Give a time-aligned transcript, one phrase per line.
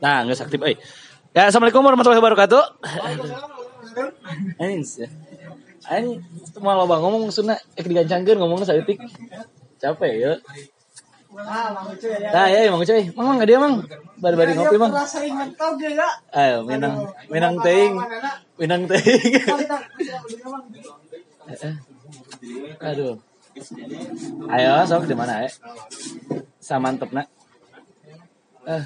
[0.00, 0.60] Nah, nggak aktif.
[0.64, 0.76] Eh.
[1.36, 2.64] Ya, assalamualaikum warahmatullahi wabarakatuh.
[4.56, 5.08] Ini sih.
[5.90, 6.10] Ini
[6.60, 8.96] malah bang ngomong sunna eh digancangkeun ngomong saeutik.
[9.76, 10.32] Capek ya.
[12.34, 13.12] Nah, ya emang cuy.
[13.14, 13.84] Mang enggak dia mang.
[14.18, 14.92] Bari-bari ngopi mang.
[15.78, 16.08] Dia ya.
[16.32, 17.94] Ayo, minang minang teuing.
[18.56, 19.32] Minang teuing.
[21.50, 21.74] Eh,
[22.80, 23.20] Aduh.
[24.48, 25.50] Ayo, sok di mana ya?
[26.58, 27.28] Samantep nak.
[28.64, 28.84] Eh.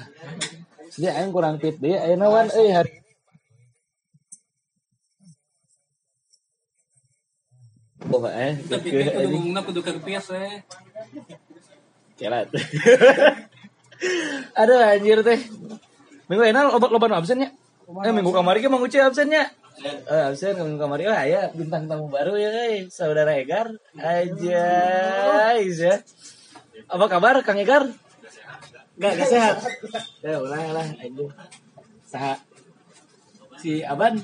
[0.95, 2.07] Dia aing kurang tip dia.
[2.07, 2.93] Ayo nawan euy hari.
[8.05, 10.63] Oh, eh, Tapi kan kudu ngomongna kudu kepias we.
[12.15, 12.47] Kelat.
[14.61, 15.39] Aduh anjir teh.
[16.31, 17.51] Minggu enal obat loban absennya.
[18.07, 19.51] Eh minggu kamari ke Mang Uci absennya.
[19.83, 22.95] Eh absen minggu kamari lah ya bintang tamu baru ya guys.
[22.95, 23.75] Saudara Egar.
[23.99, 24.63] Aja
[25.59, 25.95] ya.
[26.87, 27.91] Apa kabar Kang Egar?
[28.95, 29.55] Gak, gak sehat.
[30.23, 31.29] Ya ulah lah anjir.
[32.07, 32.39] Saha
[33.59, 34.19] si Aban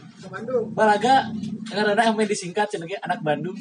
[0.78, 1.34] Balaga
[1.66, 3.58] karena sampai disingkat cenah anak Bandung.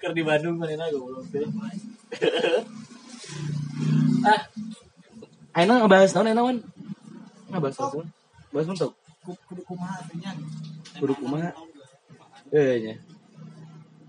[0.00, 1.42] Keur di Bandung manehna goblok teh.
[4.26, 4.40] ah
[5.56, 6.58] Aina ngebahas naon Aina wan
[7.50, 8.02] ngebahas apa
[8.54, 8.92] bahas mentok
[9.26, 10.30] Kudu kumaha atunya.
[11.02, 11.50] kudu kumaha
[12.54, 12.94] eh nya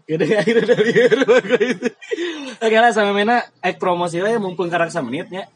[0.08, 0.94] Gede akhirnya dari
[1.68, 1.88] itu.
[2.64, 5.52] Oke lah sama Mena ek promosi lah mumpung karak menitnya.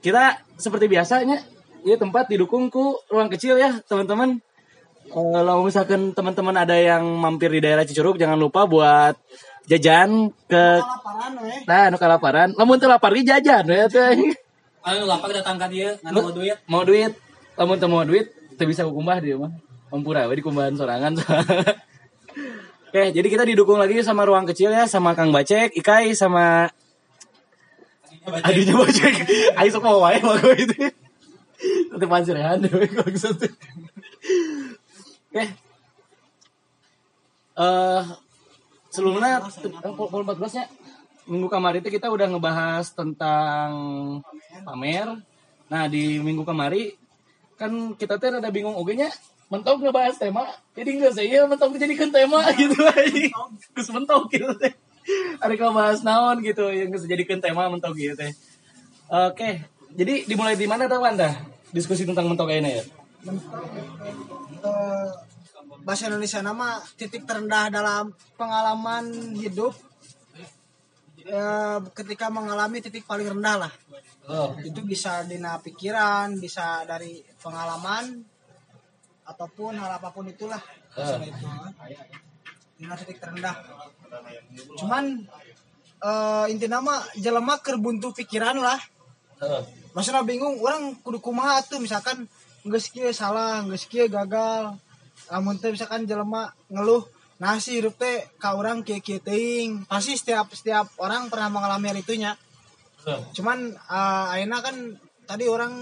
[0.00, 1.40] Kita seperti biasanya
[1.84, 4.40] ya tempat didukung ku ruang kecil ya teman-teman.
[5.10, 9.16] Eh, Kalau misalkan teman-teman ada yang mampir di daerah Cicurug jangan lupa buat
[9.68, 11.52] jajan ke Laparan we.
[11.68, 12.48] nah anu kalaparan.
[12.56, 14.16] Lamun teu lapar ge jajan ya teh.
[14.80, 16.56] Anu lapar datang ka dieu ngan mau duit.
[16.64, 17.12] mau duit
[17.60, 19.52] lamun teu mau duit teu bisa kukumbah dia mah
[19.92, 21.12] mampura we di kumbahan sorangan
[22.90, 26.66] Oke, jadi kita didukung lagi sama ruang kecil ya, sama Kang Bacek, Ikai, sama
[28.26, 29.14] adiknya Bacek.
[29.56, 30.76] Ayo sok mau wae mah gue itu.
[31.92, 33.28] Nanti pancir ya, kalau gitu.
[35.30, 35.44] Oke.
[37.60, 38.02] Eh,
[38.88, 40.64] sebelumnya eh, pukul 14 nya
[41.28, 43.70] minggu kemarin itu kita udah ngebahas tentang
[44.64, 45.20] pamer.
[45.68, 46.96] Nah di minggu kemarin
[47.60, 49.12] kan kita tuh ada bingung oke nya
[49.52, 53.28] mentok ngebahas tema jadi nggak saya mentok dijadikan tema gitu aja
[53.76, 54.72] terus mentok gitu teh
[55.42, 58.32] ada kalau bahas naon gitu yang bisa jadikan tema mentok gitu teh.
[59.10, 61.34] Oke jadi dimulai di mana tuh anda?
[61.70, 62.84] Diskusi tentang mentok ini ya?
[64.60, 65.08] Eh,
[65.82, 69.74] bahasa Indonesia nama titik terendah dalam pengalaman hidup
[71.26, 73.72] eh, ketika mengalami titik paling rendah lah.
[74.30, 74.54] Oh.
[74.62, 78.22] Itu bisa dina pikiran bisa dari pengalaman
[79.26, 80.62] ataupun hal apa pun itulah.
[80.94, 81.46] Masalah itu
[82.78, 83.58] dina titik terendah
[84.78, 85.04] cuman
[86.02, 88.80] eh, inti nama jelema keur buntu pikiran lah.
[89.40, 92.30] Oh masalah bingung orang kudu kumaha tuh misalkan
[92.62, 94.78] geus kieu salah geus kieu gagal
[95.30, 97.02] lamun teh misalkan jelema ngeluh
[97.42, 99.86] nasi hidup teh ka urang kieu kieu teuing.
[99.90, 102.32] Pasti setiap setiap orang pernah mengalami hal itunya.
[103.06, 104.76] Oh cuman uh, ayeuna kan
[105.26, 105.72] tadi orang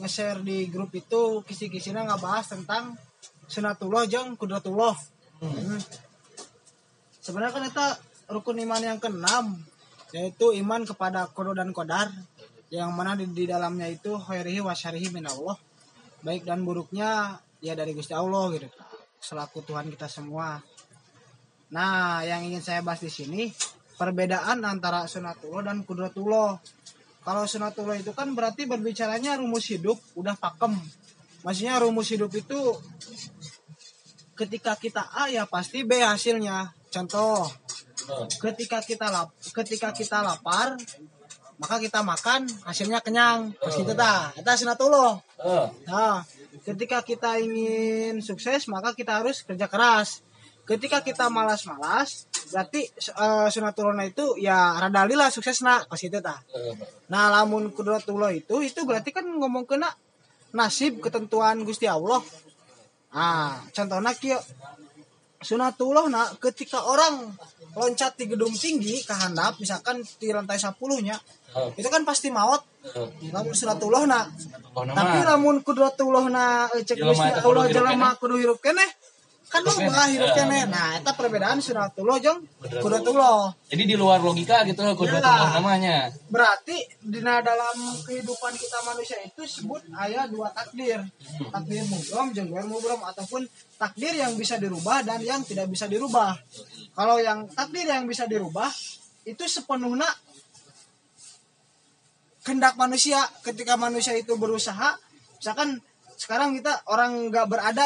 [0.00, 2.94] nge-share di grup itu kisi-kisina ngebahas tentang
[3.50, 4.96] sunatullah jeung kudratullah
[5.44, 5.76] Hmm.
[7.24, 7.86] Sebenarnya kan kita
[8.28, 9.56] rukun iman yang keenam
[10.12, 12.12] yaitu iman kepada kodo dan kodar
[12.68, 15.56] yang mana di, di dalamnya itu khairihi wa syarihi min Allah
[16.20, 18.68] baik dan buruknya ya dari Gusti Allah gitu
[19.24, 20.60] selaku Tuhan kita semua.
[21.72, 23.48] Nah yang ingin saya bahas di sini
[23.96, 26.60] perbedaan antara sunatullah dan kudratullah.
[27.24, 30.76] Kalau sunatullah itu kan berarti berbicaranya rumus hidup udah pakem.
[31.40, 32.76] Maksudnya rumus hidup itu
[34.36, 37.42] ketika kita A ya pasti B hasilnya contoh
[38.10, 40.78] oh ketika kita lap ketika kita lapar
[41.54, 43.54] maka kita makan hasilnya kenyang.
[43.54, 45.14] Pas kita ta kita sunatullah
[45.46, 46.22] oh nah
[46.66, 50.22] ketika kita ingin sukses maka kita harus kerja keras.
[50.64, 52.88] Ketika kita malas-malas berarti
[53.20, 56.74] uh, sunatullah itu ya rada lila sukses nak pas itu ta oh
[57.12, 59.92] nah lamun kudratullah itu itu berarti kan ngomong kena
[60.54, 62.24] nasib ketentuan Gusti Allah.
[63.14, 64.40] Ah contohnya kieu
[65.44, 67.28] sunatullah nak ketika orang
[67.76, 70.72] loncat di gedung tinggi ke handap misalkan di lantai 10
[71.04, 71.16] nya
[71.54, 71.70] oh.
[71.76, 72.64] itu kan pasti maut.
[72.96, 73.08] Oh.
[73.28, 74.26] Lamun sunatullah nak.
[74.74, 76.98] Oh tapi nama lamun kudratullah na eh, cek
[77.44, 79.13] Allah jelema kudu hirup keneh
[79.54, 80.66] kan lu bakal hirup keneh.
[80.66, 82.82] keneh nah eta perbedaan sunatullah jeung Kudratullah.
[82.82, 83.38] kudratullah
[83.70, 85.54] jadi di luar logika gitu kudu Ya.
[85.54, 86.10] namanya.
[86.26, 91.06] Berarti di dalam kehidupan kita manusia itu sebut ayat dua takdir.
[91.54, 93.46] Takdir mubrom jeung ghair mubrom ataupun
[93.78, 96.34] takdir yang bisa dirubah dan yang tidak bisa dirubah.
[96.98, 98.70] Kalau yang takdir yang bisa dirubah
[99.22, 100.10] itu sepenuhnya
[102.42, 103.22] kehendak manusia.
[103.46, 104.98] Ketika manusia itu berusaha
[105.38, 105.78] misalkan
[106.18, 107.84] sekarang kita orang nggak berada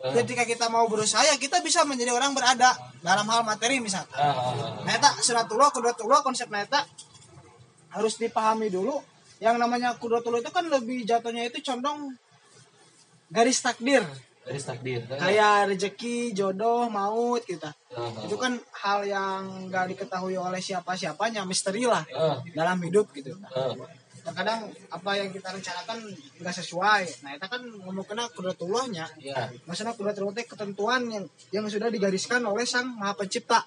[0.00, 4.16] ya ketika kita mau berusaha ya kita bisa menjadi orang berada dalam hal materi misalkan
[4.16, 4.80] Ah, ah, ah.
[4.80, 6.88] nah eta sunatullah kudratullah konsep eta
[7.92, 8.96] harus dipahami dulu
[9.38, 12.16] yang namanya kudratullah itu kan lebih jatuhnya itu condong
[13.28, 14.00] garis takdir
[14.40, 15.04] Garis takdir.
[15.06, 18.24] kayak rezeki jodoh maut gitu Ah, ah.
[18.24, 23.36] itu kan hal yang nggak diketahui oleh siapa siapanya misteri lah Ah, dalam hidup gitu
[23.52, 23.76] ah.
[24.20, 25.98] Terkadang apa yang kita rencanakan
[26.40, 27.02] nggak sesuai.
[27.24, 29.48] Nah itu kan ngomong kena kudratullahnya Ya.
[29.64, 33.64] maksudnya itu ketentuan yang yang sudah digariskan oleh sang maha pencipta.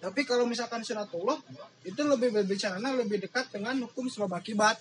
[0.00, 1.38] Tapi kalau misalkan sunatullah
[1.82, 4.78] itu lebih berbicara lebih dekat dengan hukum sebab akibat.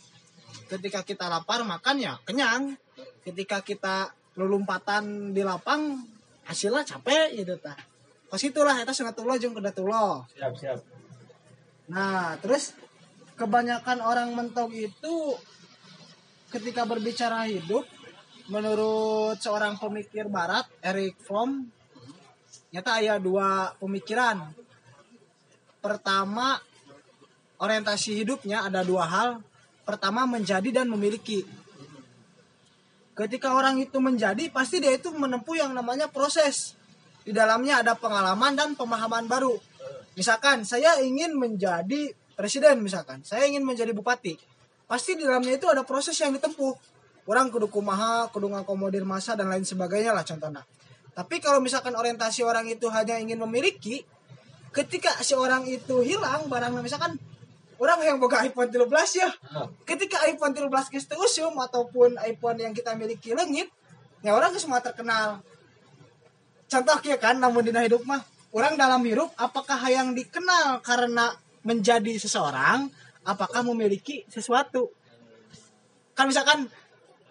[0.65, 2.77] Ketika kita lapar makan ya kenyang.
[3.25, 6.05] Ketika kita lelumpatan di lapang
[6.45, 7.75] hasilnya capek gitu tah.
[8.29, 10.79] Pas itulah itu sunatullah jeung kudatullah Siap, siap.
[11.89, 12.73] Nah, terus
[13.35, 15.15] kebanyakan orang mentok itu
[16.49, 17.83] ketika berbicara hidup,
[18.47, 21.67] menurut seorang pemikir barat, Eric Fromm,
[22.71, 24.55] nyata ada dua pemikiran.
[25.83, 26.57] Pertama,
[27.59, 29.29] orientasi hidupnya ada dua hal.
[29.85, 31.45] Pertama, menjadi dan memiliki.
[33.15, 36.75] Ketika orang itu menjadi, pasti dia itu menempuh yang namanya proses.
[37.23, 39.55] Di dalamnya ada pengalaman dan pemahaman baru.
[40.15, 44.35] Misalkan saya ingin menjadi presiden misalkan, saya ingin menjadi bupati.
[44.85, 46.75] Pasti di dalamnya itu ada proses yang ditempuh.
[47.25, 50.61] Orang kudu kumaha, kudu ngakomodir masa dan lain sebagainya lah contohnya.
[51.15, 54.05] Tapi kalau misalkan orientasi orang itu hanya ingin memiliki,
[54.75, 57.15] ketika si orang itu hilang barangnya misalkan
[57.79, 62.59] orang yang boga iPhone 13 ya, Ah, ketika iPhone 13 geus teu usum ataupun iPhone
[62.59, 63.71] yang kita miliki leungit,
[64.21, 65.39] ya orang geus semua terkenal.
[66.67, 68.19] Contoh ya kan namun dina hidup mah
[68.51, 71.31] orang dalam hidup apakah yang dikenal karena
[71.65, 72.87] menjadi seseorang
[73.25, 74.93] apakah memiliki sesuatu
[76.13, 76.69] kan misalkan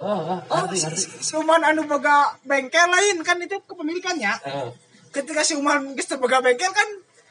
[0.02, 4.68] Oh, oh ngerti, si, si, Uman anu boga bengkel lain kan itu kepemilikannya Ah,
[5.14, 6.88] ketika si Uman geus boga bengkel kan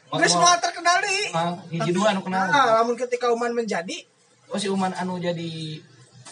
[0.08, 0.40] Oh, geus oh.
[0.40, 2.48] semua terkenal deui ah, hiji dua anu kenal.
[2.48, 4.08] nah, namun ketika Uman menjadi
[4.48, 5.76] Oh, si Uman anu jadi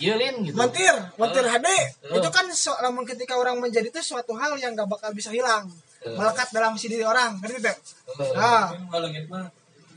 [0.01, 0.57] Yelin gitu.
[0.57, 1.53] Mentir, mentir Oh.
[1.53, 1.69] HD.
[2.11, 2.19] Oh.
[2.19, 5.69] Itu kan so, namun ketika orang menjadi itu suatu hal yang gak bakal bisa hilang.
[6.03, 6.17] Oh.
[6.19, 7.79] Melekat dalam si diri orang, ngerti tidak?
[8.19, 8.35] Oh.
[8.35, 8.73] Nah,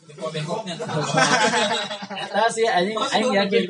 [0.05, 0.73] Mah bengkok-bengkoknya.
[2.29, 3.63] Eta sih anjing aing yakin.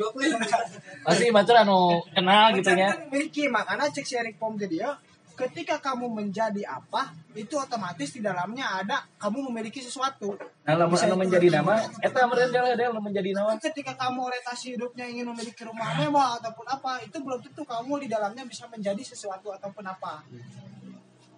[1.00, 2.88] Pasti batur anu kenal gitu kan nya.
[2.92, 4.92] kan memiliki makanya cek Eric Pom jadi ya.
[5.36, 10.32] Ketika kamu menjadi apa, itu otomatis di dalamnya ada kamu memiliki sesuatu.
[10.64, 13.52] Nah, lamun anu menjadi nama eta meureun jalan ada anu menjadi nama.
[13.60, 18.08] Ketika kamu orientasi hidupnya ingin memiliki rumah mewah ataupun apa, itu belum tentu kamu di
[18.08, 20.24] dalamnya bisa menjadi sesuatu ataupun apa.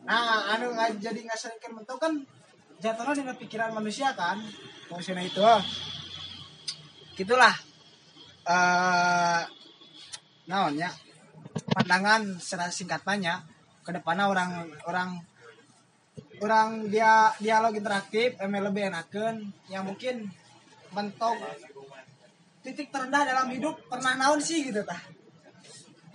[0.06, 2.22] Nah, anu nggak jadi nggak sering mentok kan
[2.78, 4.38] jatuhnya dengan pikiran manusia kan,
[4.90, 5.42] manusia itu.
[5.42, 5.62] ah.
[7.18, 7.54] Gitulah.
[8.48, 9.42] Eh,
[10.48, 10.88] naonnya
[11.76, 13.44] pandangan secara singkatnya
[13.84, 14.50] ke depannya orang
[14.88, 15.10] orang
[16.40, 20.32] orang dia dialog interaktif emang lebih enakan yang mungkin
[20.96, 21.36] mentok
[22.64, 24.98] titik terendah dalam hidup pernah naon sih gitu tah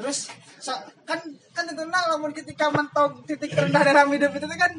[0.01, 1.21] terus so- kan
[1.53, 4.73] kan tentunya namun ketika mentok titik terendah dalam hidup itu kan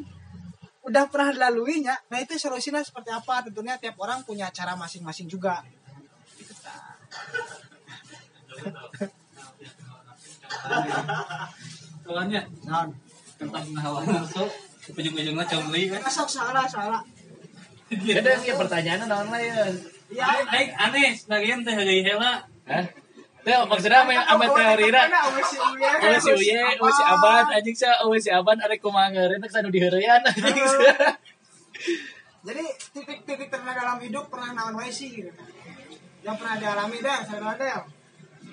[0.85, 5.65] udah pernah dilaluinya nah itu solusinya seperti apa tentunya tiap orang punya cara masing-masing juga.
[12.05, 12.89] Soalnya naon
[13.35, 14.45] tentang hawa nafsu
[14.93, 15.99] ujung-ujungnya cembeli kan.
[16.05, 17.01] masuk salah salah
[17.89, 19.65] Ada sih pertanyaan naon lah ya.
[20.13, 20.25] ya
[20.77, 22.33] aneh sebagian teh gaya heula.
[22.69, 22.85] Hah?
[23.45, 25.05] Teh maksudnya ame ame teori ra.
[25.05, 29.51] Oh si Uye, oh si Aban, anjing sa, oh si Aban arek kumaha ngeureun teh
[29.53, 30.65] sanu diheureyan anjing.
[32.45, 35.29] Jadi titik-titik terendah dalam hidup pernah naon wae sih gitu.
[36.25, 37.79] Yang pernah dialami dah, saya ada ya.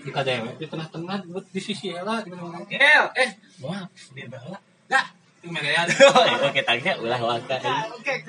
[0.02, 3.30] Di kadewe di tengah-tengah buat di sisi heula di mana Gel, eh,
[3.64, 4.60] maaf, dia bala.
[4.88, 5.08] Dah,
[5.42, 5.86] itu merean.
[6.46, 7.58] Oke, tangnya ulah waka.
[7.58, 8.22] Nah, Oke,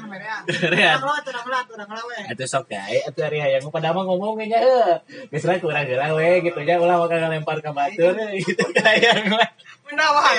[2.49, 4.97] sok atuh hayang pada mah ngomong nya heuh.
[5.29, 5.85] Geus ra kurang
[6.17, 8.65] we gitu nya ulah maka ngalempar ka batur gitu
[9.29, 9.45] mah.
[9.85, 10.37] Menawan.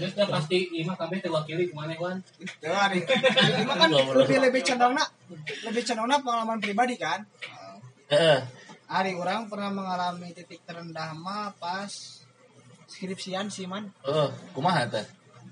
[0.00, 2.24] Terus dah pasti imah kabeh terwakili ke mana wan?
[2.40, 3.04] itu hari.
[3.04, 5.04] Ini mah kan lebih lebih condongna,
[5.68, 7.20] lebih condongna pengalaman pribadi kan.
[8.08, 8.40] Heeh.
[8.88, 12.13] Hari orang pernah mengalami titik terendah mah pas
[12.94, 13.90] skripsian sih man.
[14.06, 15.02] Oh, kumaha teh?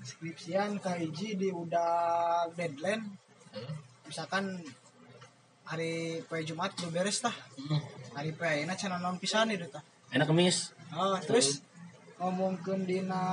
[0.07, 3.03] Skripsian ke hiji di udah deadline.
[4.07, 4.63] Misalkan
[5.67, 7.35] hari poe Jumat udah beres tah.
[7.59, 7.83] Hmm.
[8.15, 9.83] Hari poe ayeuna cenah naon pisan itu tah.
[10.15, 10.71] Enak kemis.
[10.95, 11.59] Oh, terus
[12.23, 13.23] ngomongkeun dina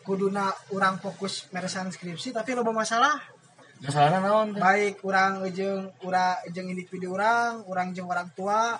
[0.00, 3.20] kuduna orang fokus meresan skripsi tapi loba masalah.
[3.84, 4.48] Masalahna naon?
[4.56, 8.76] Baik orang jeung ura jeung individu orang, orang jeung orang tua,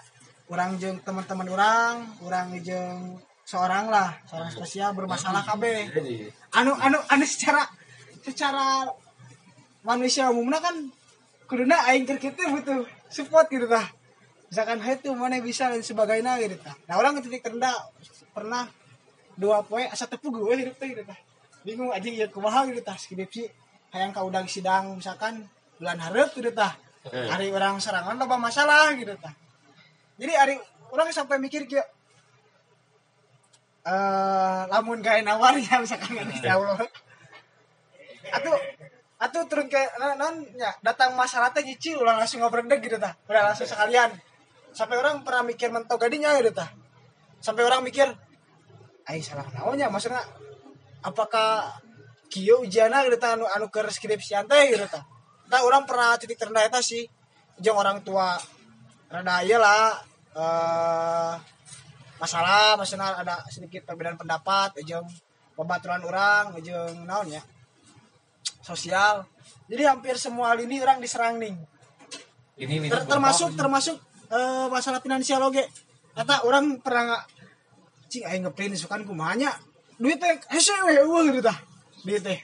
[0.52, 1.94] orang jeng teman-teman orang
[2.26, 3.16] orang jeng
[3.50, 5.64] seorang lah seorang spesial bermasalah KB
[6.54, 7.66] anu anu anu secara
[8.22, 8.86] secara
[9.82, 10.76] manusia umumnya kan
[11.50, 13.90] kuduna aing keur kitu butuh support gitu tah.
[14.46, 15.66] Misalkan hey tuh mana bisa?
[15.66, 16.78] dan sebagainya gitu tah.
[16.86, 17.74] Nah orang ke titik terendah
[18.30, 18.70] pernah
[19.34, 21.18] dua poe asa tepuk gue hidup teh gitu tah.
[21.66, 22.70] Bingung aja iya kumaha?
[22.70, 23.50] gitu tah skripsi.
[23.90, 25.42] Hayang ka udang sidang misalkan
[25.82, 26.78] bulan hareup gitu tah.
[27.10, 29.34] Hari orang serangan loba masalah gitu tah.
[30.20, 30.54] Jadi hari
[30.94, 31.88] orang sampai mikir kayak
[33.80, 36.76] eh lamun gawe nawar ya misalkan kan Gusti Allah.
[38.30, 38.58] Atuh
[39.20, 43.16] atuh turun ke non, non ya datang teh nyicil ulang langsung ngobrendeg gitu tah.
[43.24, 44.12] Udah langsung sekalian.
[44.70, 46.68] Sampai orang pernah mikir mentok gadinya gitu tah.
[47.40, 48.08] Sampai orang mikir
[49.08, 50.20] ay salah naonnya maksudnya
[51.00, 51.80] apakah
[52.28, 55.08] kieu ujiana gitu tah anu anu ke skripsian gitu tah.
[55.50, 57.08] Tah orang pernah titik terendah eta sih.
[57.60, 58.36] Jeung orang tua
[59.08, 59.96] rada ieu lah
[60.36, 61.34] eh
[62.20, 65.08] masalah maksudnya ada sedikit perbedaan pendapat jeung
[65.56, 67.40] pembaturan orang jeung naon ya
[68.60, 69.24] sosial.
[69.66, 71.56] Jadi hampir semua lini orang diserang nih
[72.60, 73.96] ini ini Ter- termasuk termasuk
[74.28, 75.64] eh, masalah finansial oge
[76.12, 77.24] kata orang pernah nggak
[78.10, 79.54] cing aing ngeprint sukan kumanya
[79.96, 81.56] duit teh hese we eueuh gitu tah
[82.04, 82.36] duit teh.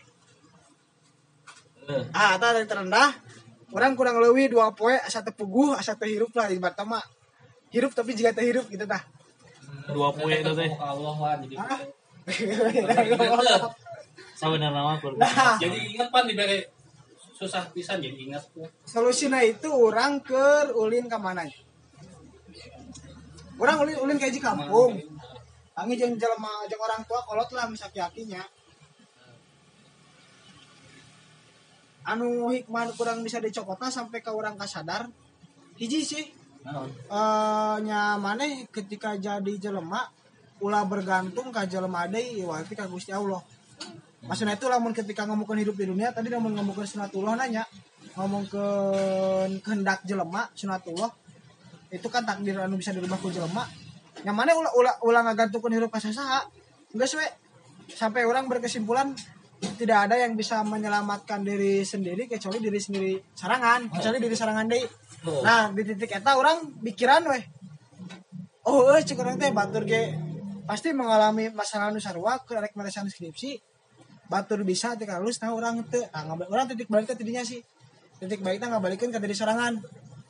[2.16, 3.14] Ah eta yang terendah.
[3.74, 7.02] Orang kurang leuwih dua poe asa teu puguh asa teu hirup lah ibarat mah.
[7.74, 9.02] Hirup tapi juga teu hirup gitu tah
[9.90, 10.70] dua poe itu teh.
[10.78, 11.80] Allah lah jadi Ah.
[14.34, 15.54] sabenerna mah kur nah.
[15.62, 16.66] Jadi ingat pan diberi
[17.38, 18.42] susah pisan jadi ingat
[18.82, 21.46] solusinya itu orang ke ulin ke mana?
[23.56, 24.98] Orang ulin ulin kayak di kampung.
[25.76, 28.42] Angin jeung jelema jeung orang tua kolot lah misaki akinya
[32.06, 35.06] anu hikmah kurang bisa dicokota sampai ke orang kasadar.
[35.76, 36.24] Hiji sih
[36.66, 40.02] eh nya maneh ketika jadi jelema
[40.58, 43.38] ulah bergantung ka jelema deui wati ka Gusti Allah.
[44.26, 47.62] Maksudnya itu lamun ketika ngomongin hidup di dunia tadi namun ngomongin sunatullah nanya
[48.18, 51.12] ngomongin kehendak jelema sunatullah
[51.94, 53.62] itu kan takdir anu bisa dirubah ku jelema.
[54.26, 56.42] Yang mana ulah ulah ulah ngagantungkeun hidup ka saha
[56.90, 57.26] enggak we.
[57.86, 59.14] Sampai orang berkesimpulan
[59.78, 64.66] tidak ada yang bisa menyelamatkan diri sendiri kecuali diri sendiri sarangan kecuali diri sarangan
[65.42, 67.42] nah di titik eta orang pikiran weh.
[68.66, 70.14] Oh eh cek orang teh batur ge
[70.66, 73.58] pasti mengalami masalah nu sarua kerek meresan skripsi
[74.26, 76.02] batur bisa teh halus nah orang teh.
[76.10, 77.62] Nah, orang titik balik teh tidinya sih.
[78.16, 79.78] Titik baliknya ngabalikeun ke diri sorangan.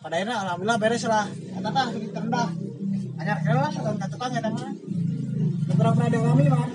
[0.03, 1.27] Pada akhirnya alhamdulillah beres lah.
[1.31, 2.49] Eta tah titik terendah.
[3.17, 4.73] Anyar kira lah setahun ka tukang eta mah.
[5.67, 6.67] Beberapa pernah dialami mah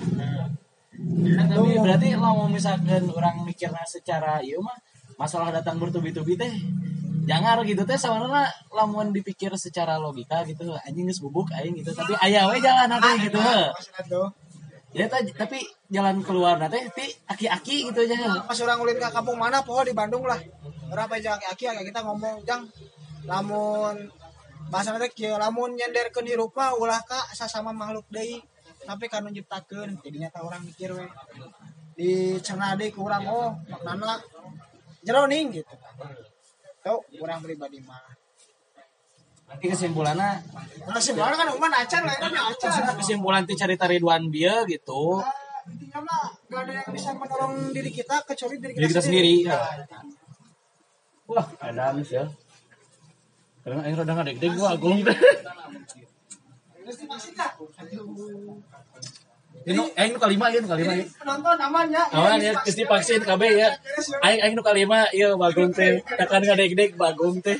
[1.32, 4.76] tapi berarti lah mau misalkan orang mikirnya secara iya mah
[5.18, 6.52] masalah datang bertubi-tubi teh
[7.22, 12.18] jangan gitu teh sebenarnya lamun dipikir secara logika gitu anjing geus bubuk aing gitu tapi
[12.18, 13.70] aya we jalan teh gitu heuh.
[13.70, 14.28] maksudnya tuh
[14.92, 19.62] ya tapi jalan keluar teh ti aki-aki gitu aja pas orang ulin ke kampung mana
[19.62, 20.36] poho di Bandung lah.
[20.92, 22.68] Berapa aja aki-aki kayak kita ngomong jang
[23.24, 23.96] lamun
[24.68, 28.42] bahasa teh kieu lamun nyenderkeun hirup mah ulah ka sasama makhluk deui.
[28.82, 31.06] Tapi kan nyiptakeun jadinya tah orang mikir we.
[31.96, 34.18] Di cenah deui ku urang oh maknana
[35.06, 35.72] jero ning gitu
[36.82, 38.02] tuh orang pribadi mah
[39.48, 40.30] nanti kesimpulannya
[40.82, 42.98] Nah, sebenarnya kan uman acan lah, ini acan.
[42.98, 45.30] kesimpulan ti cari Ridwan Bia gitu Nah,
[45.70, 49.34] intinya mah gak ada yang bisa menolong diri kita kecuali diri kita, Diri kita sendiri,
[49.46, 49.58] Ya.
[51.24, 52.26] wah ada amis ya
[53.62, 55.14] karena aing rada ngadeg-deg gua agung teh
[56.82, 57.46] Terus dipastikan.
[59.62, 62.02] Ini aing nu kalima ieu nu kalima ieu Penonton amannya.
[62.10, 63.70] aman ya geus divaksin KB ya
[64.26, 67.58] aing aing nu kalima ieu bagong teh tekan ngadeg-deg bagong teh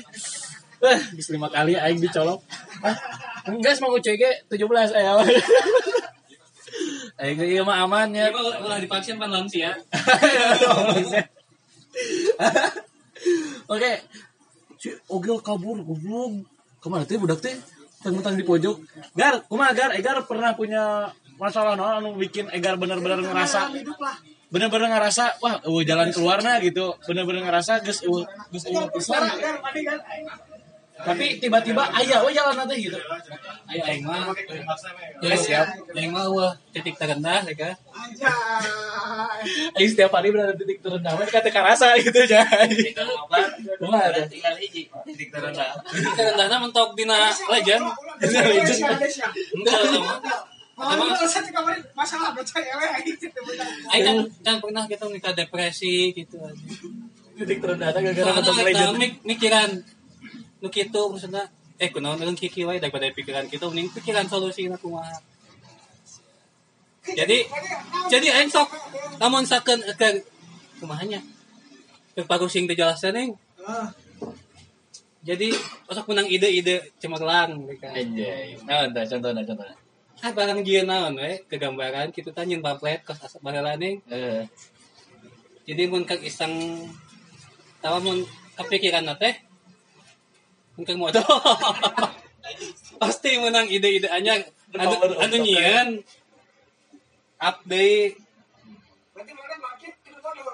[0.83, 2.43] eh geus lima kali aing dicolok
[2.83, 2.95] ah
[3.47, 5.11] enggak mau ge 17 aya
[7.23, 9.71] aing ieu mah aman ya ya mah ulah divaksin pan lansia
[13.69, 13.91] Oke.
[14.81, 16.43] Si Ogil kabur goblok.
[16.81, 17.55] Ke mana teh budak teh?
[18.03, 18.83] Tentang di pojok.
[19.15, 19.91] Gar, kumaha Gar?
[19.95, 24.15] Egar pernah punya masalah naon anu bikin Egar bener-bener ngerasa hidup lah.
[24.47, 26.95] bener-bener ngerasa wah eueuh jalan keluarnya gitu.
[27.03, 28.23] Bener-bener ngerasa geus eueuh
[28.53, 29.27] geus eueuh pisan.
[30.93, 32.95] tapi tiba-tiba aya we jalan nanti gitu.
[33.67, 34.29] Ayo aing mah
[35.19, 35.67] ya siap.
[35.97, 37.75] aing mah wah titik terendah ya kan.
[39.75, 42.45] Aing setiap hari berada titik terendah we kata karasa gitu ya
[43.81, 44.21] kumaha ada.
[44.29, 45.75] Tinggal hiji titik terendah.
[45.91, 47.83] Titik terendahna mentok dina legend.
[48.21, 50.15] Enggak sama.
[50.23, 53.27] Kalau saya di kamar masalah baca ya weh gitu
[53.93, 56.41] aing kan kan pernah kita nikah depresi gitu.
[56.41, 56.53] Aja
[57.33, 58.77] titik terendahnya gara-gara legend.
[58.77, 59.69] eta mik- mikiran
[60.61, 61.45] nu kitu maksudnya
[61.81, 65.17] eh kunaon eueung kiki wae daripada pikiran kita mending pikiran solusi na kumaha
[67.03, 67.37] jadi
[68.07, 68.69] jadi aing sok
[69.19, 70.09] lamun sakeun ke
[70.79, 71.19] kumahanya
[72.13, 73.29] ke pagusing teh jelaskeun ning.
[73.65, 73.89] Ah,
[75.25, 75.49] jadi
[75.89, 78.55] sok menang ide-ide cemerlang mereka Anjay.
[78.63, 79.75] Nah, contohnya contohnya.
[80.21, 84.45] Ah barang jieun naon we kegambaran kitu teh nyeun pamflet kos asa baheula ning Eh,
[85.63, 86.53] jadi mun kang iseng
[87.81, 88.21] tawa mun
[88.59, 89.33] kepikiran teh
[90.77, 91.25] mun kang modal
[93.01, 94.39] pasti menang ide-ide anyar.
[94.73, 95.99] Anu anu nyieun
[97.37, 98.15] update.
[99.13, 99.91] Berarti mana makin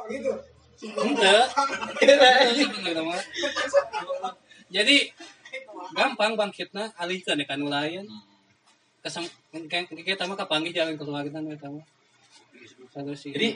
[0.09, 0.33] gitu?
[4.75, 4.97] Jadi
[5.97, 8.05] gampang bangkitna alihkeun kan lain.
[8.99, 9.23] Kesem
[9.95, 11.85] kita mah kapanggih jalan keluar kita mah eta mah.
[12.91, 13.31] Solusi.
[13.31, 13.49] Jadi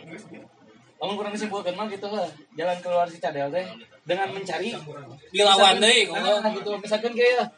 [0.95, 2.31] kamu kurang disimpulkan mah gitu lah.
[2.55, 3.67] Jalan keluar si cadel teh
[4.07, 4.71] dengan mencari
[5.35, 6.69] dilawan Nah, kalau gitu.
[6.79, 7.51] Misalkan kayak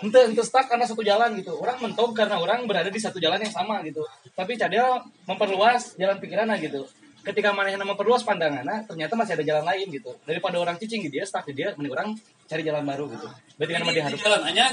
[0.00, 1.52] ente ente stuck karena satu jalan gitu.
[1.60, 4.00] Orang mentok karena orang berada di satu jalan yang sama gitu.
[4.32, 6.88] Tapi cadel memperluas jalan pikirannya gitu.
[7.20, 10.14] Ketika manehna memperluas pandangannya, ternyata masih ada jalan lain gitu.
[10.22, 12.08] Daripada orang cicing di dia, stuck di dia, mending orang
[12.46, 13.26] cari jalan baru gitu.
[13.58, 14.72] Berarti kan dia harus jalan anyar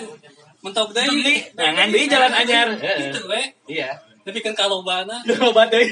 [0.63, 1.43] mentok deui.
[1.53, 2.67] Jangan di jalan anyar.
[2.79, 3.11] Heeh.
[3.11, 3.41] Itu we.
[3.67, 3.91] Iya.
[4.23, 5.83] Tapi kan kalobana Coba deh.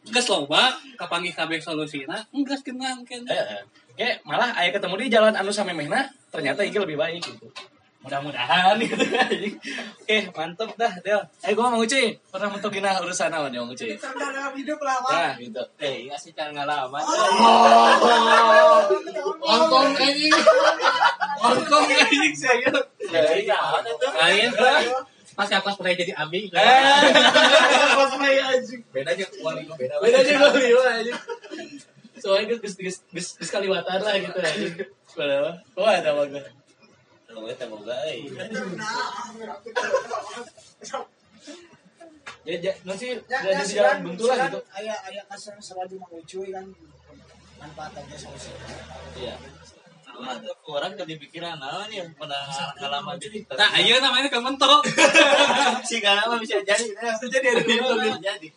[0.00, 3.20] geus loba kapanggih kabeh solusina geus kenang kan.
[3.26, 3.60] Heeh.
[3.98, 7.46] Kayak malah ayah ketemu di jalan anu samemehna ternyata iki lebih baik gitu.
[8.00, 9.04] Mudah-mudahan gitu
[10.00, 11.20] Oke, mantep dah, Del.
[11.44, 12.16] Eh, gua mau cuy.
[12.32, 13.92] Pernah mentok dina urusan apa nih, mau cuy?
[13.92, 15.12] Cerdas dalam hidup lah, Pak.
[15.12, 15.62] Nah, gitu.
[15.76, 17.04] Eh, ngasih cara ngalaman.
[19.36, 20.32] Hongkong anjing.
[21.44, 22.72] Hongkong anjing saya.
[23.04, 24.06] Jadi kawan itu.
[24.16, 24.50] Lain
[25.36, 26.48] Pas pas pernah jadi abi.
[26.52, 27.00] Eh,
[27.96, 28.80] pas main anjing.
[28.96, 30.00] Bedanya wali beda.
[30.00, 31.16] Beda aja gua liwa anjing.
[32.16, 34.88] Soalnya geus geus geus geus kaliwatan lah gitu anjing.
[35.12, 36.59] Padahal, wah ada bagus.
[37.30, 38.18] Kita mau gay.
[42.40, 42.72] Ya, ya,
[43.28, 44.58] Ya, ya, jadi jalan gitu.
[44.72, 46.66] Ayah, ayah kasar selagi mengucuy kan
[47.60, 48.50] manfaat aja solusi.
[49.20, 49.36] Iya.
[50.20, 50.36] Nah,
[50.68, 52.04] orang jadi pikiran naon ya
[52.76, 53.40] ngalaman jadi.
[53.56, 54.84] Nah, ayeuna namanya mentok.
[55.88, 56.86] si ngalaman bisa jadi.
[56.92, 57.48] Bisa jadi
[58.20, 58.48] jadi.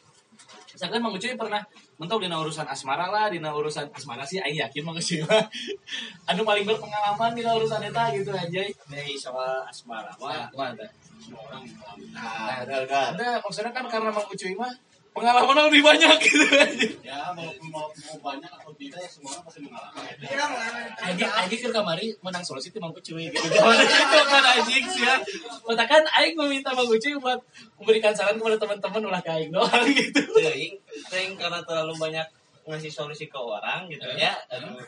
[0.74, 1.00] Misalkan
[1.38, 1.62] pernah
[2.02, 4.96] mentok dina urusan asmara lah, dina urusan asmara sih aing yakin mah.
[6.30, 8.70] Anu paling berpengalaman dina urusan eta gitu anjay.
[8.90, 10.90] Nih soal asmara Wah, mah mantap.
[11.24, 12.06] semua orang mengalami.
[12.12, 13.16] Nah, kan.
[13.16, 14.74] Ada maksudnya kan karena Mang Ucuy mah
[15.14, 16.92] pengalaman lebih banyak gitu anjay.
[17.06, 20.02] Ya mau mau, mau banyak atau tidak ya semua orang pasti mengalami.
[20.18, 23.46] Kita mengalami Anjing anjing ke kamari menang solusi itu Mang Ucuy gitu.
[23.46, 25.16] Itu kan anjing sih ya.
[25.64, 27.40] Katakan aing meminta Mang Ucuy buat
[27.78, 30.22] memberikan saran kepada teman-teman ulah ke aing doang gitu.
[30.34, 30.74] Teuing,
[31.08, 32.26] teuing karena terlalu banyak
[32.66, 34.34] ngasih solusi ke orang gitu ya.
[34.50, 34.82] Aduh.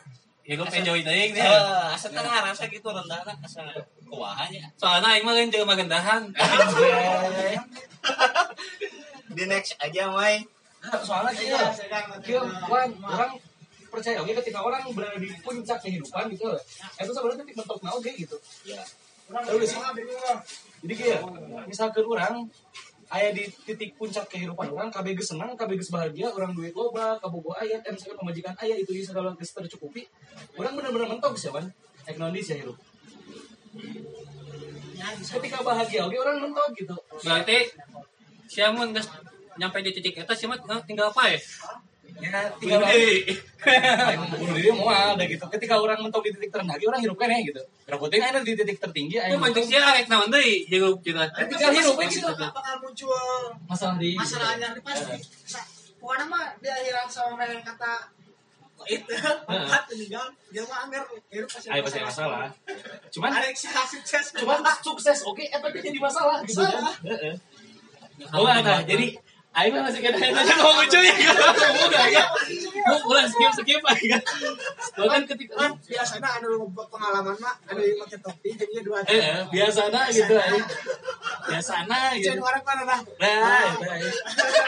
[0.46, 1.42] Ya gue enjoy teuing nih.
[1.42, 3.66] Eh, asa tengah rasa gitu rendah asa
[4.06, 4.62] kuahannya.
[4.78, 6.22] Soalnya aing mah kan jelema gendahan.
[9.32, 10.44] Di next aja, Mai.
[10.86, 11.34] Nah, soalnya
[11.74, 13.32] sedang Iya, orang, orang
[13.90, 16.52] percaya oke ketika orang berada di puncak kehidupan gitu.
[17.00, 18.36] Itu sebenarnya titik mentok nah oke gitu.
[18.68, 18.82] Ya.
[19.66, 19.82] Sih?
[20.86, 21.20] jadi kayak
[21.66, 22.46] misalkan orang
[23.10, 27.18] ayah di titik puncak kehidupan orang KB geus senang KB geus bahagia orang duit loba
[27.18, 30.06] kabogo ayat eh, misalkan pemajikan ayah itu segala geus tercukupi
[30.54, 31.66] orang bener-bener mentok sih kan
[32.06, 32.78] ekonomis ya hidup.
[35.26, 36.94] Ketika bahagia oke orang mentok gitu.
[37.26, 37.66] Berarti
[38.46, 39.08] siapa geus
[39.56, 41.40] nyampe di titik eta siapa tinggal apa ya?
[42.16, 43.20] ya tinggal Ayo,
[44.40, 45.44] bunuh diri mau ada gitu.
[45.52, 47.60] Ketika orang mentok di titik terendah orang hidup kan ya gitu.
[47.84, 50.64] Raputin aja di titik tertinggi ayo pancing sia arek naon deui?
[50.70, 51.28] Hirup kita.
[51.34, 52.32] tinggal hidup aja gitu?
[52.32, 53.52] bakal muncul?
[53.68, 55.16] Masalah di masalahnya ini pasti.
[55.44, 55.68] Sa-
[56.00, 57.92] pokoknya mah di akhiran sama yang kata
[58.86, 59.12] itu?
[59.48, 62.48] Empat meninggal dia mah anggar hidup pasti ayo pasti masalah.
[63.12, 64.24] cuman ada yang sukses.
[64.36, 66.80] cuman sukses oke eh tapi jadi masalah gitu kan.
[66.80, 67.34] Masalah.
[68.32, 69.18] Oh nah jadi
[69.56, 71.08] Ayo mah masih kena aja ngomong cuy.
[71.88, 72.28] Udah ya
[72.86, 74.18] mau pulang skip skip aja
[74.94, 79.40] bahkan ketika kan biasanya anu pengalaman mah anu yang pakai topi jadinya dua eh eh,
[79.50, 80.60] biasana gitu aja
[81.50, 82.36] biasana gitu.
[82.36, 83.64] Jangan orang mana lah nah
[83.96, 84.14] itu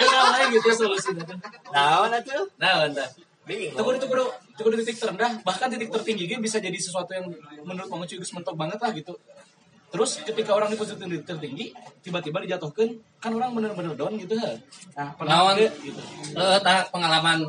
[0.03, 1.25] Enggak lah gitu solusinya
[1.69, 2.45] Naon atuh?
[2.59, 3.09] nah entah
[3.49, 3.73] Bingung.
[3.73, 5.41] itu kudu itu itu kudu titik terendah.
[5.41, 7.33] Bahkan titik tertinggi gitu bisa jadi sesuatu yang
[7.65, 9.17] menurut Ucuy geus mentok banget lah gitu
[9.89, 11.73] terus ketika orang di posisi tertinggi
[12.05, 14.53] tiba-tiba dijatuhkan kan orang bener-bener down gitu ha
[14.97, 16.01] nah pernah ada gitu
[16.37, 17.49] Eh tah pengalaman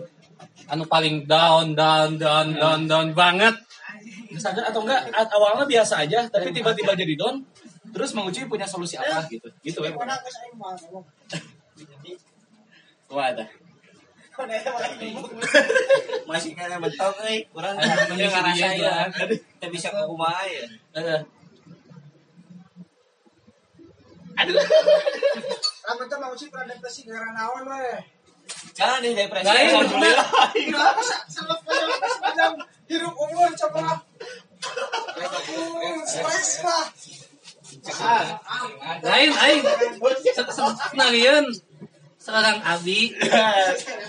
[0.71, 3.55] anu paling down down down down down banget.
[4.31, 7.43] misalkan atau enggak awalnya biasa aja tapi tiba-tiba jadi down
[7.91, 9.91] terus Mang Ucuy punya solusi apa gitu gitu ya
[13.09, 13.45] wah ada.
[16.29, 17.43] Masih kena mentok euy.
[17.51, 18.95] Urang Aduh, yang ngerasa iya, ya.
[19.11, 19.35] aduh.
[19.59, 20.63] Teu bisa kumaha ya.
[20.95, 21.19] Eh,
[24.47, 27.99] Kamu tuh mau sih pernah depresi gara naon weh.
[28.77, 29.47] Jangan nih depresi.
[29.49, 30.11] Lain, Sama Juli.
[30.69, 32.53] Kenapa selepas sepanjang
[32.87, 33.99] hidup umur coba.
[36.07, 36.85] Stres lah.
[39.05, 39.61] lain aing
[40.89, 41.45] senangieun
[42.19, 43.13] sekarang Abi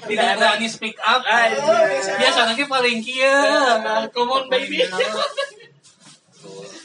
[0.09, 1.23] tidak berani speak up
[2.19, 3.37] biasa lagi paling kia
[4.11, 4.83] come on baby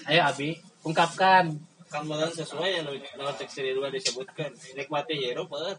[0.05, 4.50] ayo Abi ungkapkan Kamalan sesuai yang nomor teks dari dua disebutkan.
[4.74, 5.78] Nikmati hero pe.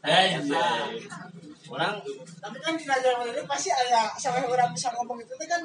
[1.66, 1.95] Orang
[2.38, 5.62] Tapi kan di negara ini pasti ada sampai orang bisa ngomong itu kan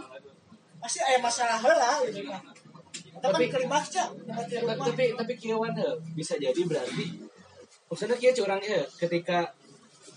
[0.82, 2.42] pasti ada masalah lah gitu kan.
[3.22, 4.10] Tapi Tapi- kelibas aja.
[4.66, 7.06] tapi tapi kieuan heuh, bisa jadi berarti
[7.86, 9.52] maksudnya kieu curang ya ketika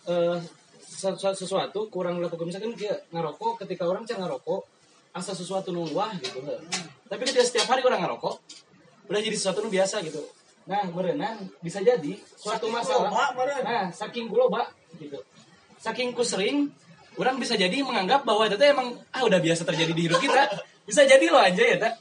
[0.07, 0.39] eh,
[0.81, 4.63] sesu- sesuatu kurang lakukan misalkan kieu ngarokok ketika orang can ngarokok
[5.13, 6.57] asa sesuatu nu wah gitu heuh.
[7.11, 8.41] tapi ketika setiap hari orang ngarokok
[9.09, 10.21] udah jadi sesuatu nu biasa gitu
[10.65, 13.13] nah berenang bisa jadi suatu masalah
[13.65, 15.21] nah saking loba gitu
[15.77, 16.73] saking ku sering
[17.21, 20.49] orang bisa jadi menganggap bahwa itu teh emang ah udah biasa terjadi di hidup kita
[20.89, 21.95] bisa jadi loh aja ya tak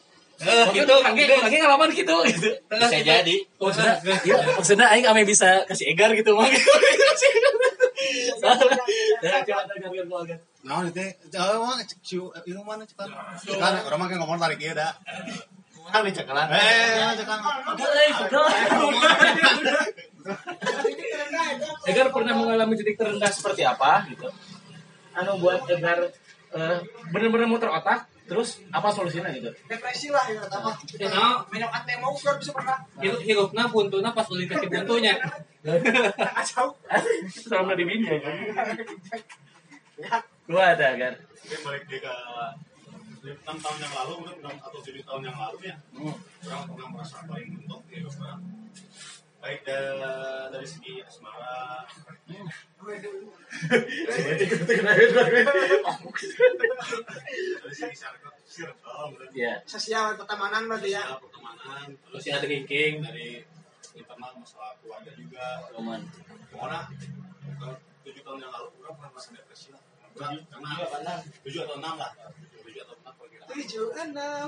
[0.44, 3.36] gitu, gitu lagi lagi ngalaman gitu gitu bisa jadi.
[3.62, 3.94] maksudnya
[4.26, 6.50] iya, maksudnya aing ame bisa kasih egar gitu mah.
[6.50, 6.60] Ya.
[10.64, 11.04] Nah, itu
[12.04, 13.08] ciu itu mana cekan.
[13.40, 14.96] Cekan orang mah kayak ngomong tarik ieu da.
[15.84, 16.48] Nih cekalan?
[16.48, 17.40] Eh, cekan.
[21.84, 24.28] Egar pernah mengalami titik terendah seperti apa gitu?
[25.14, 26.08] Anu buat Egar
[26.56, 26.78] eh,
[27.12, 29.52] bener-bener muter otak, terus apa solusinya gitu?
[29.68, 30.72] Depresi lah yang pertama.
[30.74, 32.78] Nah, Minum ate mau kan bisa pernah.
[33.04, 35.20] hidup hirupna buntuna pas beli kaki buntunya
[36.18, 36.76] Kacau.
[37.28, 38.36] Selama di bini kan?
[40.48, 41.14] Gua ada Egar.
[41.20, 42.14] Mungkin balik dia ke
[43.24, 45.76] 6 tahun yang lalu mungkin enam atau 7 tahun yang lalu ya.
[46.44, 48.42] Orang pernah merasa paling mentok di hidup orang.
[49.40, 51.84] Baik da- dari segi asmara,
[57.64, 59.54] dari segi circle, berarti Iya.
[59.66, 61.04] Sosial pertemanan berarti ya.
[61.04, 63.28] ya, pertemanan, terus terus ada drinking dari
[63.94, 65.46] internal masalah keluarga juga.
[65.72, 66.80] Pokoknya
[67.56, 69.82] ke- tujuh tahun yang lalu orang pernah merasa depresi lah.
[70.14, 72.12] Karena tujuh atau enam lah.
[73.54, 74.48] Tujuh enam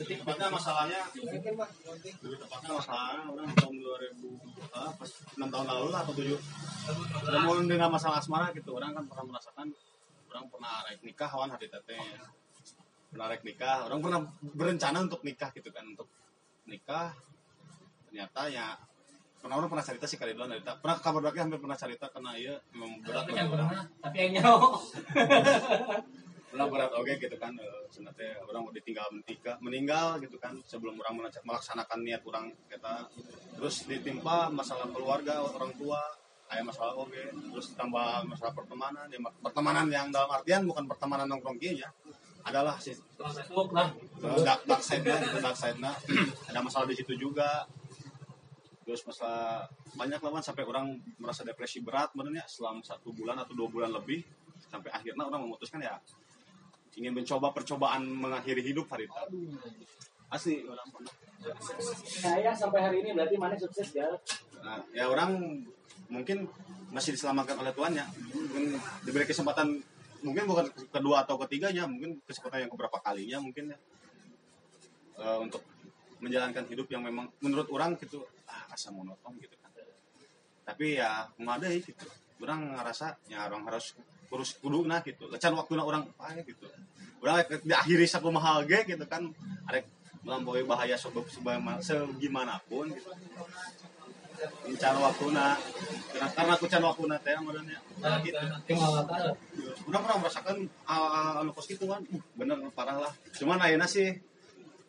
[0.00, 6.00] lebih tepatnya masalahnya lebih tepatnya masalahnya orang tahun 2000 ah, pas enam tahun lalu lah
[6.08, 6.40] atau tujuh.
[7.28, 9.68] Namun dengan masalah asmara gitu orang kan pernah merasakan
[10.32, 12.00] orang pernah rek nikah kawan hari tete.
[13.12, 16.08] Pernah rek nikah orang pernah berencana untuk nikah gitu kan untuk
[16.64, 17.12] nikah.
[18.08, 18.80] Ternyata ya
[19.40, 20.72] pernah orang pernah cerita sih kali dulu cerita.
[20.76, 23.68] Pernah ke kabar lagi hampir pernah cerita karena iya memang berat bagi orang
[24.00, 24.68] tapi yang nyawa.
[26.50, 30.98] Pernah berat oke gitu kan eh, sebenarnya orang mau ditinggal meninggal, meninggal gitu kan sebelum
[30.98, 33.06] orang melaksanakan niat orang kita.
[33.54, 36.02] Terus ditimpa masalah keluarga orang tua
[36.50, 37.22] kayak masalah oke
[37.54, 41.86] terus tambah masalah pertemanan ya pertemanan yang dalam artian bukan pertemanan nongkrong ya
[42.44, 43.92] adalah si Facebook lah.
[44.20, 45.92] Eh, dark, dark side-nya gitu, dark side-nya.
[46.48, 47.68] Ada masalah di situ juga
[48.90, 53.70] terus masalah banyak lawan sampai orang merasa depresi berat sebenarnya selama satu bulan atau dua
[53.70, 54.26] bulan lebih.
[54.66, 55.94] Sampai akhirnya orang memutuskan ya
[56.98, 59.46] ingin mencoba percobaan mengakhiri hidup hari itu
[60.30, 61.14] asli orang pernah
[62.02, 64.10] Saya sampai hari ini berarti mana sukses ya?
[64.60, 65.62] nah, ya orang
[66.10, 66.50] mungkin
[66.90, 68.74] masih diselamatkan oleh tuannya mungkin
[69.06, 69.78] diberi kesempatan
[70.20, 73.78] mungkin bukan kedua atau ketiganya mungkin kesempatan yang keberapa kalinya mungkin ya.
[75.20, 75.62] Eh, untuk
[76.20, 78.20] menjalankan hidup yang memang menurut orang gitu
[78.80, 79.68] ah asa monoton gitu kan.
[80.64, 82.08] Tapi ya memadai gitu.
[82.40, 83.92] Orang ngerasa ya orang harus
[84.32, 85.28] kurus kudu nah gitu.
[85.28, 86.64] Lecan waktu orang apa gitu.
[87.20, 89.28] Orang diakhiri satu mahal ge gitu kan.
[89.68, 89.84] Ada
[90.24, 91.28] melampaui bahaya sebab
[91.84, 93.12] segimanapun gitu.
[94.80, 95.52] Can waktuna
[96.16, 98.40] karena karena aku can waktuna teh modelnya nah, gitu.
[99.84, 102.00] Udah pernah merasakan hal anu kos gitu kan.
[102.08, 103.12] Uh, bener parah lah.
[103.36, 104.16] Cuman akhirnya sih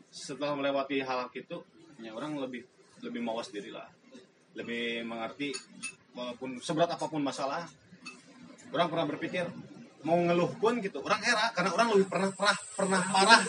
[0.08, 1.68] setelah melewati hal gitu
[2.00, 2.64] ya orang lebih
[3.02, 3.88] lebih mawas diri lah
[4.58, 5.56] lebih mengerti
[6.14, 7.64] walaupun seberat apa pun masalah
[8.72, 9.46] orang pernah berpikir
[10.02, 13.42] mau ngeluh pun gitu orang era karena orang lebih pernah pernah pernah parah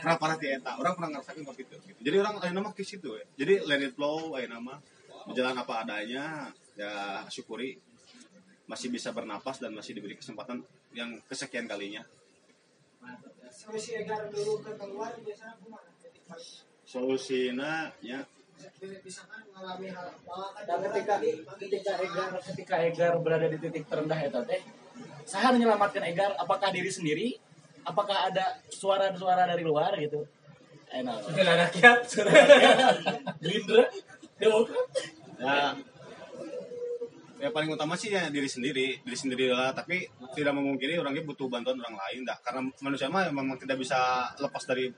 [0.00, 2.00] pernah parah di eta orang pernah ngerasain ke gitu, gitu.
[2.00, 4.80] jadi orang ayo nama ke situ ya jadi let it flow ayo nama
[5.28, 7.76] berjalan apa adanya ya syukuri
[8.64, 10.64] masih bisa bernapas dan masih diberi kesempatan
[10.96, 12.02] yang kesekian kalinya
[13.50, 15.90] Solusi agar dulu ke keluar biasanya gimana?
[16.86, 18.26] solusinya ya
[18.80, 21.14] Misalkan mengalami hal apa kan Dan ketika
[21.60, 24.60] ketika Egar ketika Egar berada di titik terendah eta teh,
[25.24, 27.36] saya menyelamatkan Egar apakah diri sendiri?
[27.84, 30.24] Apakah ada suara-suara dari luar gitu?
[30.90, 31.16] enak.
[31.22, 31.98] Sudah rakyat.
[33.42, 33.84] Gerindra
[34.40, 34.88] Demokrat.
[35.36, 35.76] Ya.
[37.40, 39.00] Ya paling utama sih ya diri sendiri.
[39.00, 39.72] Diri sendiri lah.
[39.72, 40.04] Tapi
[40.36, 42.36] tidak memungkiri orangnya butuh bantuan orang lain dah.
[42.40, 44.88] Karena manusia mah memang tidak bisa lepas dari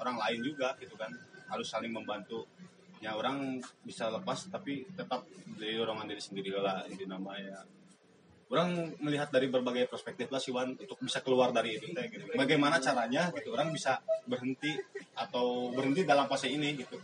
[0.00, 1.12] orang lain juga gitu kan.
[1.48, 2.48] Harus saling membantu
[3.04, 5.28] ya orang bisa lepas tapi tetap
[5.60, 7.60] dari dorongan diri sendiri lah ini namanya
[8.48, 12.32] orang melihat dari berbagai perspektif lah sih Wan untuk bisa keluar dari itu teh gitu.
[12.32, 14.72] bagaimana caranya gitu orang bisa berhenti
[15.12, 16.96] atau berhenti dalam fase ini gitu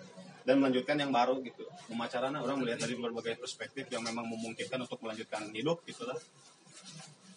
[0.44, 1.62] dan melanjutkan yang baru gitu.
[1.86, 6.16] Pemacarana orang melihat dari berbagai perspektif yang memang memungkinkan untuk melanjutkan hidup gitu lah.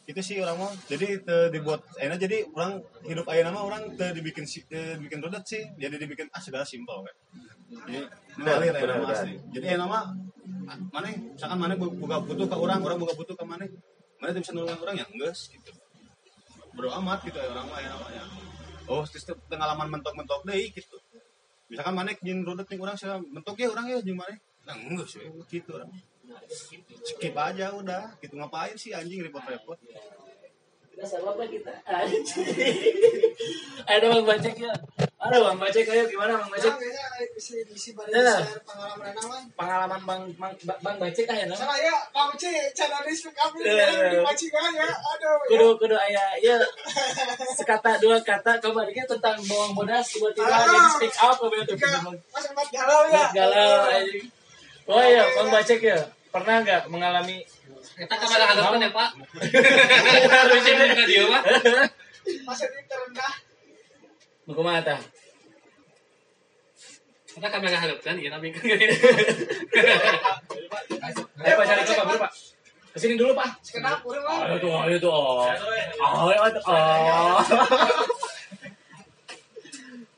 [0.04, 4.12] Itu sih orang mau jadi te dibuat enak jadi orang hidup ayah nama orang te
[4.12, 5.64] dibikin te dibikin sih.
[5.80, 7.08] Jadi dibikin ah segala simpel
[7.74, 8.00] jadi
[8.40, 10.00] ngalir aya nama asli jadi aya nama
[10.94, 13.66] mana misalkan mana bu- buka butuh ke orang orang buka butuh ke mana
[14.22, 15.72] mana tuh bisa nolongin orang ya enggak gitu.
[16.74, 18.24] Bro amat gitu aya orang mah aya namanya.
[18.88, 20.98] Oh teu pengalaman mentok-mentok deh gitu.
[21.68, 25.08] Misalkan mana jeung rudet nih orang sih mentok ya orang ya jeung mana nah enggak
[25.12, 25.20] sih
[25.52, 25.92] gitu orang.
[27.04, 28.40] Skip aja udah gitu.
[28.40, 29.76] Ngapain sih anjing repot-repot?
[30.94, 31.74] Kita sama apa kita?
[33.84, 34.74] Ada bang bacek ya
[35.24, 38.42] ada bang bacek ayo gimana bang bacek Nah, Nah.
[38.44, 39.42] bareng share pengalaman mah.
[39.56, 41.56] pengalaman bang bang, bang bacek aja no?
[41.56, 44.12] Sama ya, kamu cek cara di speak up ini Eh.
[44.12, 44.90] di macingan ya.
[44.92, 45.32] Aduh.
[45.34, 45.48] ya.
[45.48, 46.58] kudu kudu ayah ya
[47.50, 50.62] sekata dua kata kemarinnya tentang bawang bodas tiba-tiba Ah.
[50.62, 53.26] jadi speak up apa itu Mas Empat galau ya.
[53.32, 54.28] galau anjing.
[54.86, 55.98] oh iya bang bacek ya
[56.30, 57.40] pernah nggak mengalami
[57.94, 59.10] Kita kamera hadapan ya Pak.
[60.26, 61.44] Harus jadi ke dia Pak.
[62.42, 63.34] Masa ini terendah.
[64.44, 65.00] Mau ke mana tah
[67.34, 68.62] Kita kamera hadapan ya tapi kan.
[71.42, 72.32] ayo pak cari pak pak
[72.94, 73.50] ke sini dulu pak
[73.82, 73.98] lah.
[74.46, 75.50] ayo tuh ayo tuh oh
[76.30, 77.42] ayo ayo tuh oh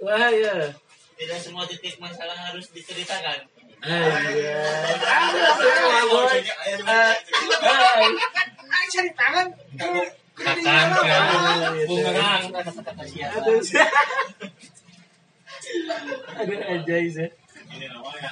[0.03, 0.75] wah ya
[1.15, 3.47] Tidak semua titik masalah harus diceritakan.
[3.88, 4.59] Iya.
[8.75, 9.47] Ayo cari tangan.
[9.47, 10.24] Kakang, bumerang,
[16.45, 16.95] aja
[17.65, 18.29] ini namanya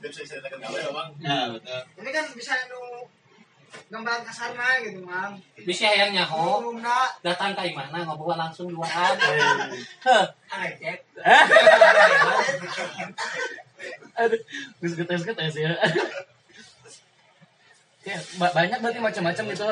[0.00, 1.80] dia bisa diceritakan gawe ya bang Nah, betul.
[2.04, 3.08] Ini kan bisa nu
[3.90, 5.34] gambaran kasarna gitu, Mang.
[5.64, 6.60] Bisa yang nyaho.
[6.62, 9.16] Umumna Datang ke mana ngobrol langsung duaan.
[10.04, 10.24] Heh,
[10.78, 10.98] cek.
[14.14, 14.38] Aduh,
[14.78, 15.72] terus ketes ketes ya.
[18.04, 19.66] Ya, ba- banyak berarti macam-macam gitu.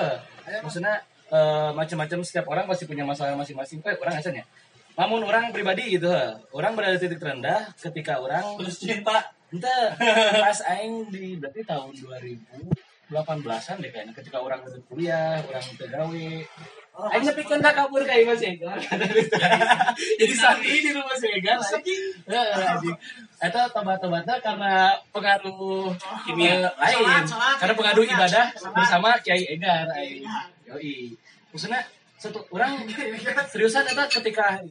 [0.65, 0.95] Maksudnya
[1.33, 3.81] eh, macam-macam setiap orang pasti punya masalah masing-masing.
[3.83, 4.45] Eh, orang aja ya.
[4.93, 6.13] Namun orang pribadi gitu,
[6.53, 9.33] orang berada di titik terendah ketika orang Terus cinta.
[9.53, 9.77] Ente
[10.41, 16.29] pas aing di berarti tahun 2018-an deh kayaknya ketika orang udah kuliah, orang udah gawe.
[16.93, 18.77] Aing nepikeun da kabur ka Mas Egar.
[20.21, 21.57] Jadi sandi di rumah si Egar.
[23.41, 25.89] Eta tobat-tobatna karena pengaruh
[26.29, 27.25] kimia lain.
[27.57, 28.45] Karena pengaruh ibadah
[28.77, 29.89] bersama Kiai Egar.
[30.69, 31.15] Yoi.
[31.51, 31.81] Maksudnya
[32.17, 32.87] satu orang
[33.53, 34.63] seriusan eta ketika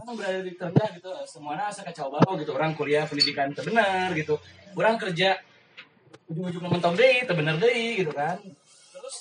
[0.00, 2.52] orang berada di terendah gitu semuanya asa kacau balau gitu.
[2.52, 4.36] Orang kuliah pendidikan terbenar gitu.
[4.76, 5.38] Orang kerja
[6.30, 8.38] ujung-ujungnya mentok deh terbenar deh gitu kan.
[8.94, 9.16] Terus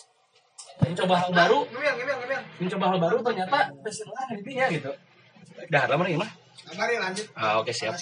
[0.79, 1.59] mencoba hal baru.
[1.71, 2.41] Ngemil.
[2.59, 4.91] mencoba hal baru ternyata terserah intinya gitu.
[5.67, 6.31] Dah lama nih mah
[6.69, 7.25] Mari lanjut.
[7.33, 7.97] ah oke siap.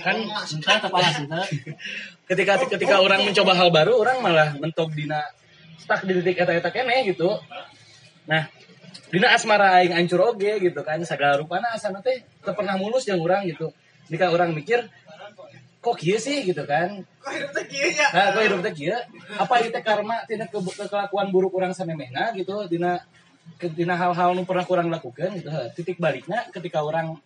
[0.00, 0.16] Kan
[0.48, 1.44] Cinta kepala cinta.
[2.24, 5.20] ketika ketika orang mencoba hal baru orang malah mentok dina
[5.82, 7.34] stuck di titik eta-eta kene gitu.
[8.30, 8.46] Nah
[9.10, 13.18] dina asmara aing ancur oge gitu kan segala rupana asana teh teu pernah mulus yang
[13.18, 13.74] orang gitu.
[14.06, 14.86] Jika orang mikir
[15.82, 16.46] kok kieu sih?
[16.46, 17.02] gitu kan.
[17.18, 18.06] Kok hidup teh kieu nya?
[18.14, 18.94] nah kok hidup teh kieu?
[19.34, 22.70] Apa itu karma tina ke, ke- kelakuan buruk orang samemehna gitu?
[22.70, 23.02] Dina
[23.58, 25.50] ke- dina hal-hal nu pernah kurang lakukan gitu.
[25.74, 27.18] Titik baliknya ketika orang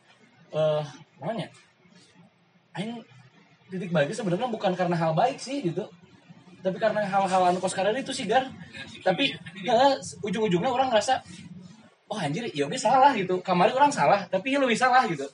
[0.57, 0.83] eh
[1.21, 1.53] namanya?
[2.73, 3.05] Aing
[3.69, 5.91] titik balik sebenarnya bukan karena hal baik sih gitu
[6.67, 8.51] tapi karena hal-hal anu kos itu sih gar
[9.07, 9.31] tapi
[9.63, 9.95] ya,
[10.27, 11.23] ujung-ujungnya orang ngerasa
[12.11, 15.31] oh anjir iya oke salah gitu kemarin orang salah tapi ya lebih salah gitu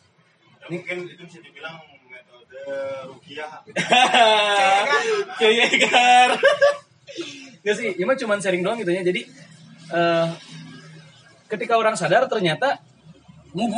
[0.68, 1.80] mungkin itu bisa dibilang
[2.12, 2.60] metode
[3.08, 3.64] rukiah
[5.40, 6.36] kayak gar
[7.62, 9.06] Gak sih, ya mah cuman sharing doang gitu ya.
[9.06, 9.22] Jadi
[9.92, 10.28] eh
[11.46, 12.82] ketika orang sadar ternyata
[13.54, 13.68] eh,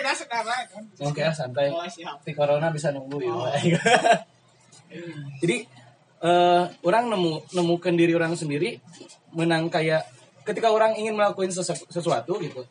[0.00, 0.84] enggak sekarang kan.
[1.04, 1.68] Oke, santai.
[1.68, 2.24] Oh, siap.
[2.24, 3.36] Di corona bisa nunggu ya.
[5.42, 5.56] Jadi
[6.16, 8.80] eh orang nemu nemukan diri orang sendiri
[9.36, 10.08] menang kayak
[10.48, 12.64] ketika orang ingin melakukan sesu- sesuatu gitu.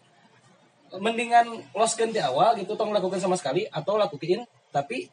[0.96, 5.10] Mendingan loskan di awal gitu tong lakukan sama sekali atau lakuin tapi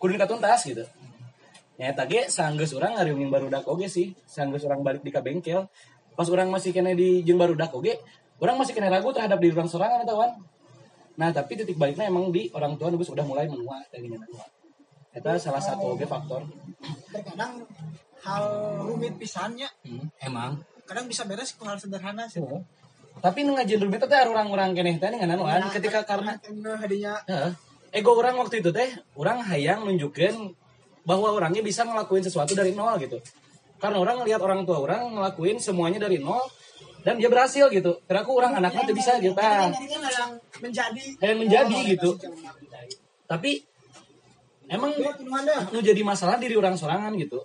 [0.00, 0.82] kudu tuntas gitu.
[1.76, 4.16] Ya tadi sanggeus orang ngariungin barudak oge sih.
[4.24, 5.68] Sanggeus orang balik di ka bengkel.
[6.16, 8.00] Pas orang masih kena di jeung barudak oge,
[8.40, 10.32] orang masih kena ragu terhadap diri orang sorangan eta wan.
[11.16, 14.44] nah tapi titik baliknya emang di orang tua nunggu sudah mulai menua dari menua
[15.16, 16.44] itu salah satu oge faktor.
[17.08, 17.64] Terkadang
[18.20, 18.44] hal
[18.84, 20.06] rumit pisannya Hmm.
[20.20, 20.60] Emang.
[20.86, 22.38] kadang bisa beres ke hal sederhana sih.
[22.38, 22.62] Oh.
[23.16, 26.36] tapi nu ngajin rumit teh orang-orang keneh teh ngan anuan Nah, ketika karena
[26.78, 27.16] hadinya.
[27.26, 27.50] Heeh.
[27.90, 30.52] ego orang waktu itu teh orang hayang nunjukin
[31.02, 33.18] bahwa orangnya bisa ngelakuin sesuatu dari nol gitu.
[33.82, 36.44] Karena orang lihat orang tua orang ngelakuin semuanya dari nol
[37.02, 37.98] dan dia berhasil gitu.
[38.06, 41.04] Karena aku orang anaknya tuh bisa gitu kan yang menjadi.
[41.18, 42.10] Yang menjadi gitu.
[43.26, 43.64] tapi
[44.66, 44.90] emang
[45.70, 47.42] nu jadi masalah diri orang sorangan gitu.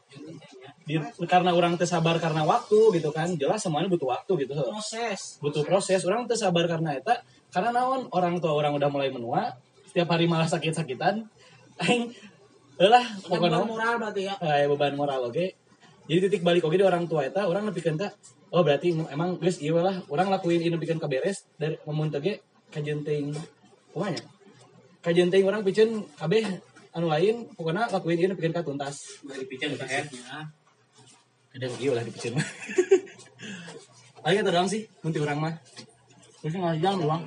[0.86, 3.30] Di- karena orang tersabar karena waktu gitu kan.
[3.38, 4.54] Jelas semuanya butuh waktu gitu.
[4.58, 5.38] Proses.
[5.42, 6.02] Butuh proses.
[6.06, 7.14] Orang tersabar karena itu
[7.54, 8.10] karena naon?
[8.10, 9.54] Orang tua orang udah mulai menua
[9.90, 11.28] setiap hari malah sakit-sakitan.
[11.82, 12.14] Aing
[12.82, 13.62] lah pokoknya.
[13.62, 14.34] moral berarti ya.
[14.42, 15.46] Kayak beban moral oke.
[16.10, 18.10] Jadi titik balik oke di orang tua eta orang nepikeun ka
[18.52, 22.20] oh berarti emang guys iya lah orang lakuin ini nepikeun ka beres dari memun teh
[22.20, 23.32] ge kajian teuing
[23.96, 24.20] kumanya
[25.00, 26.44] kajian teuing orang pikeun kabeh
[26.92, 30.06] anu lain pokoknya lakuin ini nepikeun ka tuntas Dari pican ke head.
[31.52, 32.48] kadang iya lah dipikeun mah
[34.22, 35.54] Ayo kita doang sih, nanti orang mah.
[36.46, 37.26] Terus nggak jam doang.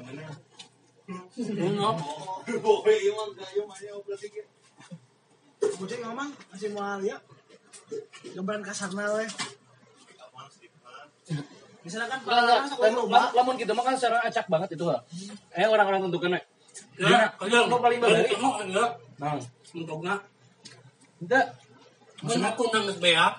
[1.34, 1.96] Enggak.
[5.74, 7.18] Bocah ngomong masih mau lihat
[8.30, 9.28] gambaran kasarnya weh
[11.84, 12.18] misalkan
[12.70, 12.80] sok
[13.34, 15.00] Lamun- kita mah kan secara acak banget itu lah.
[15.52, 16.38] Eh orang-orang tentukan
[16.96, 17.30] Ya,
[17.76, 18.26] paling balik.
[21.24, 21.46] Enggak.
[22.24, 23.34] Nah, aku nang beak.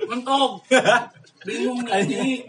[0.00, 0.52] Mentok.
[1.46, 2.44] Bingung nih.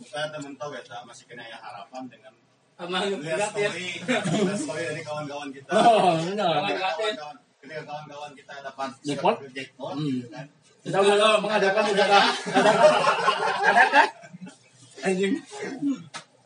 [0.00, 2.32] Kita temen tau ya, masih kena ya harapan dengan
[2.74, 3.68] Sama lihat lihat ya.
[3.68, 5.68] story, lihat story dari kawan-kawan kita.
[5.70, 9.36] Oh, kawan-kawan- Ketika kawan-kawan kita dapat Jackpot?
[9.52, 10.08] jackpot, Hmm.
[10.10, 10.46] gitu kan.
[10.80, 12.20] Kita udah mengadakan usaha.
[13.60, 14.08] Adakan.
[15.00, 15.32] Adakan.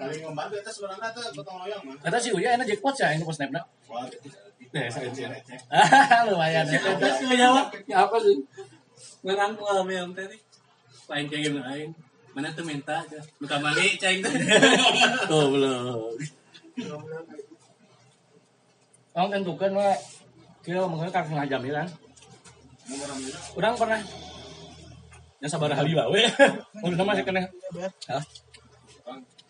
[0.04, 0.20] Anjing.
[0.20, 1.96] Saling membantu itu sebenarnya itu gotong royong mah.
[2.04, 3.38] Kata si Uya enak jackpot sih ini pas.
[5.70, 6.66] Ah, lumayan.
[6.66, 7.30] Terus
[7.86, 8.42] ya apa sih?
[9.22, 10.34] Ngerangkul sama yang tadi.
[11.06, 11.94] Lain kayak gimana lain.
[12.34, 13.22] Mana tuh minta aja.
[13.62, 14.18] Mali, ceng.
[15.30, 16.10] Tuh belum.
[19.14, 19.90] Orang tentukan we.
[20.66, 21.86] Kira mungkin kan setengah jam kan.
[23.54, 24.02] Orang pernah
[25.44, 26.24] Ya sabar hali wae.
[26.88, 27.44] Udah masih kena.
[28.08, 28.24] Hah?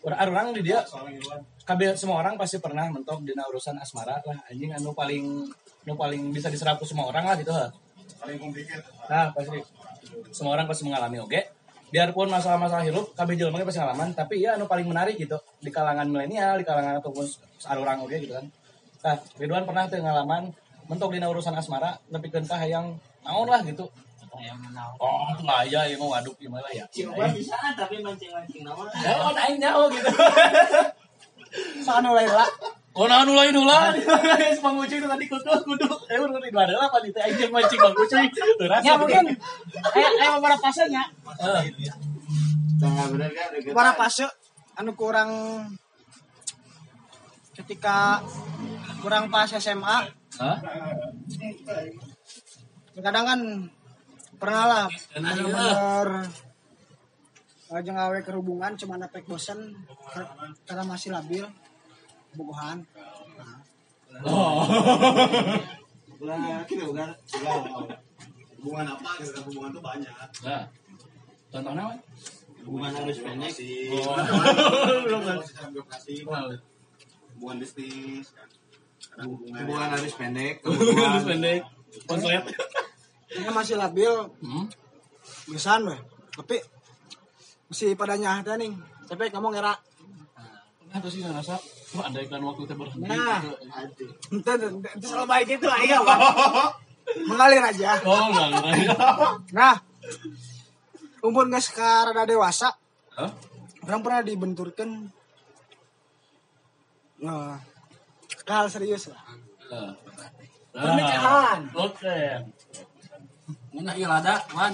[0.05, 0.85] Orang orang di dia
[1.65, 5.49] kabeh semua orang pasti pernah mentok dina urusan asmara lah anjing anu paling
[5.81, 7.73] anu paling bisa diserap ke semua orang lah gitu ha.
[8.21, 8.85] paling complicated.
[9.09, 9.57] Nah, pasti
[10.29, 11.41] semua orang pasti mengalami oke.
[11.89, 16.05] Biarpun masalah-masalah hidup kabeh jelema pasti ngalaman, tapi ya anu paling menarik gitu di kalangan
[16.05, 17.25] milenial, di kalangan ataupun
[17.81, 18.45] orang oke gitu kan.
[19.05, 20.53] Nah, Ridwan pernah tuh ngalaman
[20.85, 22.93] mentok dina urusan asmara nepikeun ka hayang
[23.25, 23.89] naon lah gitu.
[24.41, 26.83] Yang menang Oh, lah ya, ya mau waduk gimana ya.
[26.89, 28.83] Coba bisa tapi mancing-mancing nama.
[28.99, 30.09] Ya, oh, aing nyaho gitu.
[31.87, 32.49] sana lain lah
[32.95, 33.99] Oh, nah, nulai nulai.
[34.63, 35.87] Bang Ucuy itu tadi kudu kudu.
[36.07, 38.23] Eh, udah di mana lah panitia jeung mancing Bang Ucuy.
[38.83, 39.35] Ya mungkin
[39.95, 41.03] eh eh beberapa pasenya
[42.75, 43.07] Nah,
[43.63, 44.27] beberapa fase
[44.75, 45.31] anu kurang
[47.55, 48.19] ketika
[48.99, 49.97] kurang pas SMA
[50.35, 50.57] Hah?
[52.99, 53.39] kadang kan
[54.45, 56.07] pernah lah bener-bener
[57.65, 59.73] aja ngawe ke hubungan cuma efek bosen
[60.07, 60.31] kar-
[60.63, 61.43] karena masih labil
[62.31, 62.85] bogohan
[64.23, 64.63] Oh.
[66.07, 66.39] hubungan
[68.87, 70.07] apa gitu kan hubungan tuh banyak
[70.39, 70.63] Nah.
[71.51, 71.95] Contohnya apa?
[72.63, 73.53] Hubungan harus pendek.
[77.35, 78.31] hubungan bisnis
[79.11, 80.55] kan hubungan Hubungan harus pendek.
[80.63, 81.61] Terus pendek.
[82.07, 82.43] Konslet.
[83.35, 84.65] ini masih labil Hmm.
[85.47, 85.99] gesan weh
[86.31, 86.59] tapi
[87.67, 88.71] masih pada nyah nih
[89.05, 89.75] tapi ngomong era
[90.85, 91.59] Nah, terus sih rasa
[91.91, 93.03] wah ada iklan waktu teh berhenti.
[93.03, 93.43] Nah.
[94.31, 94.55] itu
[94.95, 96.19] itu selalu baik itu ayo Pak.
[97.27, 98.49] mengalir aja Oh, enggak.
[99.51, 99.75] nah
[101.19, 102.71] umur nggak sekarang ada dewasa
[103.11, 103.27] Hah?
[103.83, 105.11] orang pernah dibenturkan
[107.17, 107.59] nah,
[108.47, 109.19] hal serius lah
[109.65, 109.91] Nah.
[110.75, 111.71] Pernikahan.
[111.73, 112.19] Oke.
[113.75, 114.73] Mana ieu lada, Wan?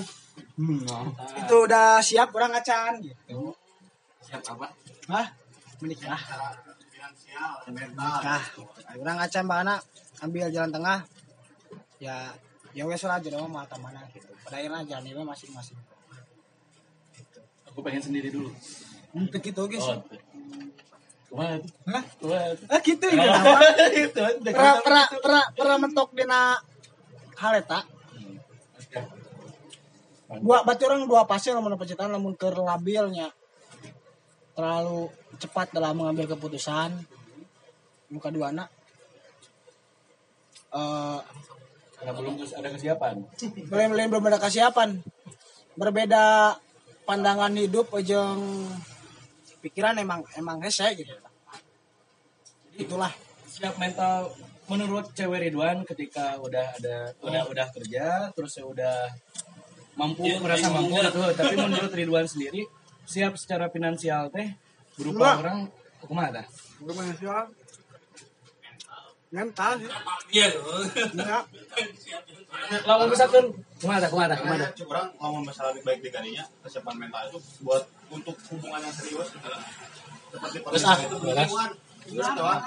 [0.56, 0.78] Hmm.
[0.86, 1.10] nah.
[1.42, 3.52] itu udah siap orang acan gitu
[4.22, 4.68] Siap apa?
[5.10, 5.28] Hah?
[5.82, 6.22] menikah
[6.94, 8.42] finansial mental nah
[9.02, 9.76] orang acan bahana
[10.22, 11.00] ambil jalan tengah
[11.98, 12.30] ya
[12.78, 15.78] ya wes lah jadi mata mana gitu pada akhirnya jalan ini masing-masing
[17.72, 18.52] Aku pengen sendiri dulu.
[19.18, 19.88] untuk itu guys
[21.32, 21.40] Oh.
[21.40, 21.64] Itu?
[21.88, 22.04] Hah?
[22.04, 22.28] Itu?
[22.68, 23.60] ah gitu ya nama
[24.04, 24.20] Itu.
[25.56, 26.60] pernah mentok dina
[27.40, 27.80] hal eta
[30.42, 33.32] dua berarti orang dua pasir lamun pencitraan lamun keur labilnya.
[34.52, 35.08] Terlalu
[35.40, 36.92] cepat dalam mengambil keputusan.
[38.12, 38.70] Muka dua anak
[40.72, 41.20] eh
[42.02, 43.16] Karena belum ada kesiapan.
[43.70, 44.90] belum belum belum ada kesiapan.
[45.78, 46.58] Berbeda
[47.06, 48.66] pandangan hidup ujung
[49.62, 51.14] pikiran emang emang hese gitu.
[52.74, 53.14] Itulah.
[53.46, 54.34] Siap mental
[54.72, 59.12] menurut cewek Ridwan ketika udah ada udah udah kerja terus ya udah
[60.00, 61.22] mampu merasa mampu gitu.
[61.40, 62.64] tapi menurut Ridwan sendiri
[63.04, 64.48] siap secara finansial teh
[64.96, 65.42] berupa Enggak.
[65.44, 65.60] orang
[66.02, 67.50] ke mana sih orang
[69.32, 69.88] mental sih.
[70.36, 70.48] Iya.
[71.16, 71.44] enggak.
[72.84, 73.46] Lalu misalkan
[73.80, 77.24] ke mana ke mana ke mana Makanya orang ngomong masalah baik di kalinya kesiapan mental
[77.32, 79.64] itu buat untuk hubungan yang serius gitu lah.
[80.32, 81.72] Seperti Terus ah, pernikahan itu hubungan.
[82.02, 82.60] Terus itu ah,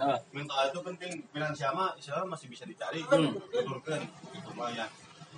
[0.00, 1.12] Ah, mental itu penting.
[1.30, 3.04] Finansial mah istilah masih bisa dicari.
[3.04, 3.36] Hmm.
[3.52, 4.00] diturunkan
[4.34, 4.86] gitu mah ya.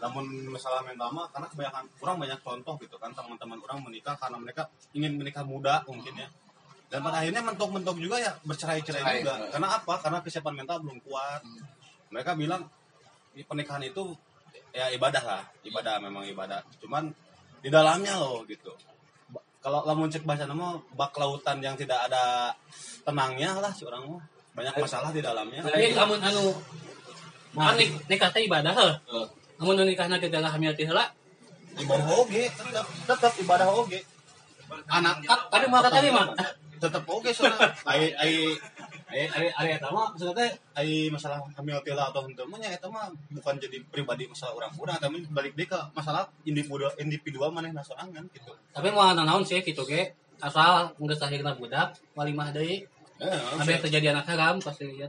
[0.01, 4.39] Namun masalah mental mah karena kebanyakan kurang banyak contoh gitu kan teman-teman orang menikah karena
[4.41, 4.63] mereka
[4.97, 6.29] ingin menikah muda mungkin ya.
[6.91, 9.35] Dan pada akhirnya mentok-mentok juga ya bercerai-cerai Cerai, juga.
[9.39, 9.49] betul.
[9.55, 9.95] karena apa?
[10.03, 11.43] Karena kesiapan mental belum kuat.
[12.11, 12.67] Mereka bilang
[13.31, 14.11] "Di pernikahan itu
[14.75, 15.43] ya ibadah lah.
[15.63, 16.67] Ibadah memang ibadah.
[16.83, 17.07] Cuman
[17.61, 18.73] di dalamnya loh gitu
[19.61, 22.49] kalau lamun cek bahasa nama bak lautan yang tidak ada
[23.03, 26.45] tenangnya lah si orang mah banyak masalah di dalamnya Jadi kamu anu
[27.53, 28.95] kan nik- nikah teh ibadah heuh.
[29.59, 31.05] Namun nikah nanti adalah hamil teh heula.
[31.73, 34.01] ibadah oge tetap tetap ibadah oge
[34.87, 36.27] anak Tadi mau kata mah.
[36.77, 38.33] tetap oge soalnya ai ai
[41.11, 45.27] masalah hamil tila atau henteu mah nya eta mah bukan jadi pribadi masalah orang-orang tapi
[45.29, 50.15] balik deui ke masalah individu individual manehna sorangan gitu Tapi mau naon sih gitu ge.
[50.41, 52.87] Asal geus lahirna budak, walimah deui.
[53.21, 55.05] eh Ada terjadi anak haram pasti ya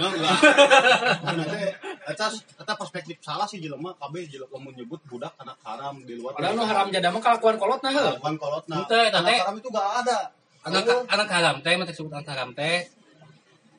[0.00, 0.36] enggak.
[1.52, 1.68] Teh
[2.08, 6.32] eta eta perspektif salah sih jelema kabeh jelema lamun nyebut budak anak haram di luar.
[6.32, 8.76] padahal nu haram jada mah kalakuan kolotna heuh Bukan kolotna.
[8.88, 10.18] Anak haram itu gak ada.
[10.64, 10.82] Anak
[11.12, 12.88] anak haram teh mah disebut anak haram teh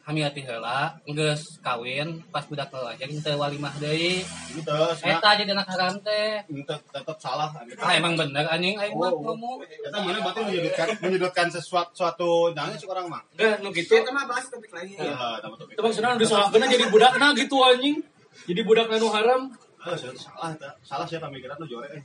[0.03, 4.19] hamil teh heula, geus kawin pas budak lahir teu walimah deui.
[4.51, 4.67] Gitu,
[4.99, 6.43] nya Eta jadi anak haram teh.
[6.43, 7.49] tetap tetap salah.
[7.77, 9.63] Ah emang bener anjing aing mah Oh, ngomong.
[9.63, 13.21] Eta mana berarti menyudutkan menyudutkan sesuatu suatu jangan sih orang mah.
[13.31, 15.71] enggak nu gitu kita mah bahas topik lain Ya, topik.
[15.71, 17.95] itu maksudnya nu disolahkeun jadi budakna gitu anjing
[18.43, 19.41] jadi budak nu haram
[19.79, 20.69] Ah, salah eta.
[20.79, 22.01] Salah siapa pemikiran lu jore eh.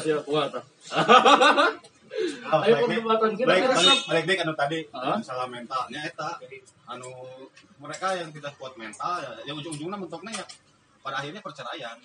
[0.00, 0.48] siap kuat
[2.48, 6.30] Ayo perdebatan kita balik balik deh anu tadi masalah mentalnya eta
[6.88, 7.10] anu
[7.78, 10.44] mereka yang tidak kuat mental ya, ya ujung-ujungnya mentoknya ya
[10.98, 11.96] pada akhirnya perceraian.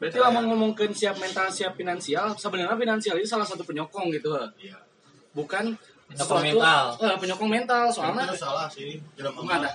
[0.00, 4.32] Berarti lah mau ngomongin siap mental, siap finansial, sebenarnya finansial itu salah satu penyokong gitu.
[4.56, 4.80] Iya.
[5.36, 5.76] Bukan
[6.10, 6.84] Penyokong sesuatu- mental.
[6.98, 9.62] Eh, penyokong mental soalnya itu salah sih Ke mana?
[9.62, 9.74] mah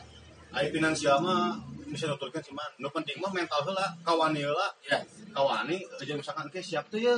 [0.52, 5.00] aya finansial mah bisa nuturkeun cuman nu penting mah mental heula kawani heula ya.
[5.32, 7.16] kawani aja misalkan ke siap tuh ya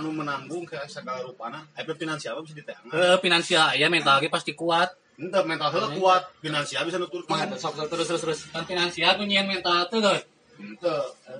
[0.00, 4.28] anu menanggung ke segala rupana aya finansial mah bisa diteangan Eh finansial ya mental ge
[4.28, 4.90] pasti kuat.
[5.14, 8.40] ente mental heula kuat finansial bisa nuturkeun Sok sok terus terus terus.
[8.50, 10.26] Kan finansial tuh nyian mental tuh guys.
[10.58, 10.94] ente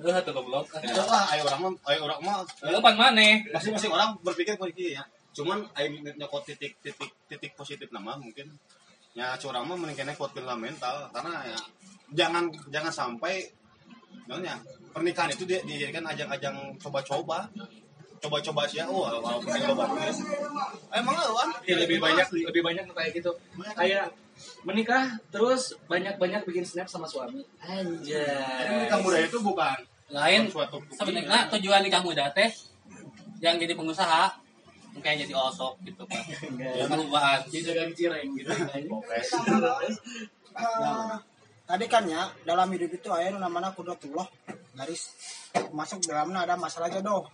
[0.07, 0.65] Eh atuh goblok.
[0.79, 3.33] Itu lah aya orang mah aya orang mah Eh pan maneh.
[3.51, 5.03] masing-masing orang berpikir begini ya
[5.35, 8.47] cuman aya nyokot titik titik titik positif nama mungkin
[9.11, 11.59] ya curang mah mending kuat mental karena ya
[12.15, 13.43] jangan jangan sampai
[14.25, 14.57] Namanya
[14.89, 17.45] pernikahan itu dijadikan ajang-ajang coba-coba
[18.25, 19.83] coba-coba sih ya oh walaupun yang coba
[20.93, 23.31] emang lu kan Ya, lebih banyak lebih banyak kayak gitu.
[23.73, 24.13] Kayak
[24.67, 27.41] menikah terus banyak-banyak bikin snap sama suami.
[27.63, 28.67] Anjay.
[28.69, 29.77] menikah muda itu bukan
[30.13, 32.49] Lain suatu sebenarnya tujuan nikah muda teh
[33.41, 34.29] yang jadi pengusaha
[35.01, 36.23] kayak jadi osok gitu kan.
[36.55, 36.87] Enggak.
[36.87, 37.39] Perubahan.
[37.51, 38.51] Jadi dagang cireng gitu.
[40.55, 41.15] Eh,
[41.65, 44.23] tadi kan ya dalam hidup itu aya nu namana kudratullah
[44.77, 45.11] garis
[45.73, 47.25] masuk dalamnya ada masalah jodoh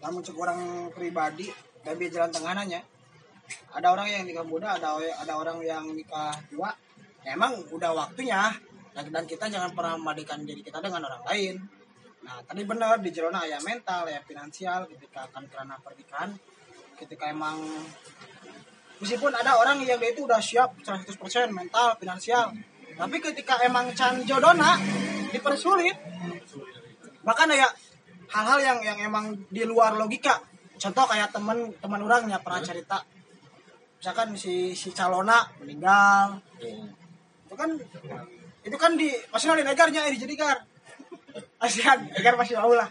[0.00, 1.48] namun cek orang pribadi
[1.80, 2.80] tapi jalan tengahnya
[3.74, 6.72] ada orang yang nikah muda ada ada orang yang nikah tua
[7.24, 8.48] Ya, emang udah waktunya.
[8.90, 11.54] Dan dan kita jangan pernah membandingkan diri kita dengan orang lain.
[12.26, 16.34] Nah tadi benar di jelona ya mental ya finansial ketika akan kerana pernikahan
[16.98, 17.64] ketika emang
[19.00, 21.16] meskipun ada orang yang dia itu udah siap 100%
[21.48, 22.52] mental finansial
[23.00, 24.76] tapi ketika emang can jodona
[25.32, 25.96] dipersulit
[27.24, 27.72] bahkan ya
[28.30, 30.38] hal-hal yang yang emang di luar logika.
[30.80, 32.98] Contoh kayak temen teman orangnya pernah cerita.
[34.00, 36.40] Misalkan si si calona meninggal.
[37.46, 37.70] Itu kan
[38.60, 40.58] itu kan di maksudnya di negarnya eh, jadi gar
[41.64, 42.88] asian negar masih mau lah.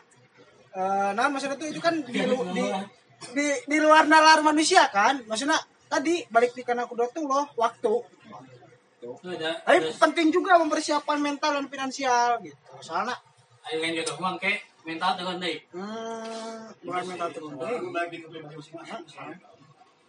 [0.70, 2.66] Eh, nah maksudnya itu itu kan di, lu- di
[3.34, 5.26] di di luar nalar manusia kan.
[5.26, 5.58] Maksudnya
[5.90, 7.94] tadi balik di karena kuda tuh loh waktu.
[9.66, 12.60] Tapi penting juga mempersiapkan mental dan finansial gitu.
[12.86, 13.18] Soalnya
[13.66, 15.56] ayo yang jodoh mah ke mental tuh deui.
[15.70, 17.30] hmm, bukan mental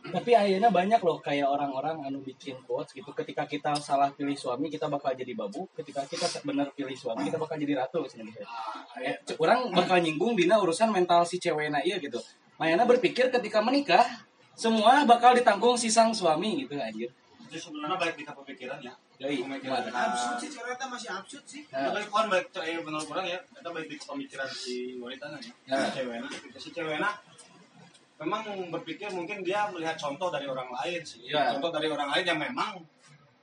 [0.00, 3.12] tapi akhirnya banyak loh kayak orang-orang anu bikin quotes gitu.
[3.12, 5.68] Ketika kita salah pilih suami kita bakal jadi babu.
[5.76, 8.48] Ketika kita bener pilih suami kita bakal jadi ratu sebenarnya
[9.04, 12.16] Eh, c- orang bakal nyinggung dina urusan mental si cewekna iya gitu.
[12.56, 14.02] Mayana berpikir ketika menikah
[14.56, 17.12] semua bakal ditanggung si sang suami gitu anjir.
[17.52, 18.96] Itu sebenarnya baik kita pemikiran ya.
[19.20, 19.84] Gimana?
[19.92, 23.68] absurd sih cerita masih absurd sih Nah, baik kan baik eh, menurut orang ya, kita
[23.68, 25.52] baik di pemikiran si wanita ya.
[25.68, 25.76] Ya.
[25.84, 26.68] Si cewekna, si
[28.20, 28.40] memang
[28.72, 31.28] berpikir mungkin dia melihat contoh dari orang lain sih.
[31.28, 31.52] Ya.
[31.56, 32.80] Contoh dari orang lain yang memang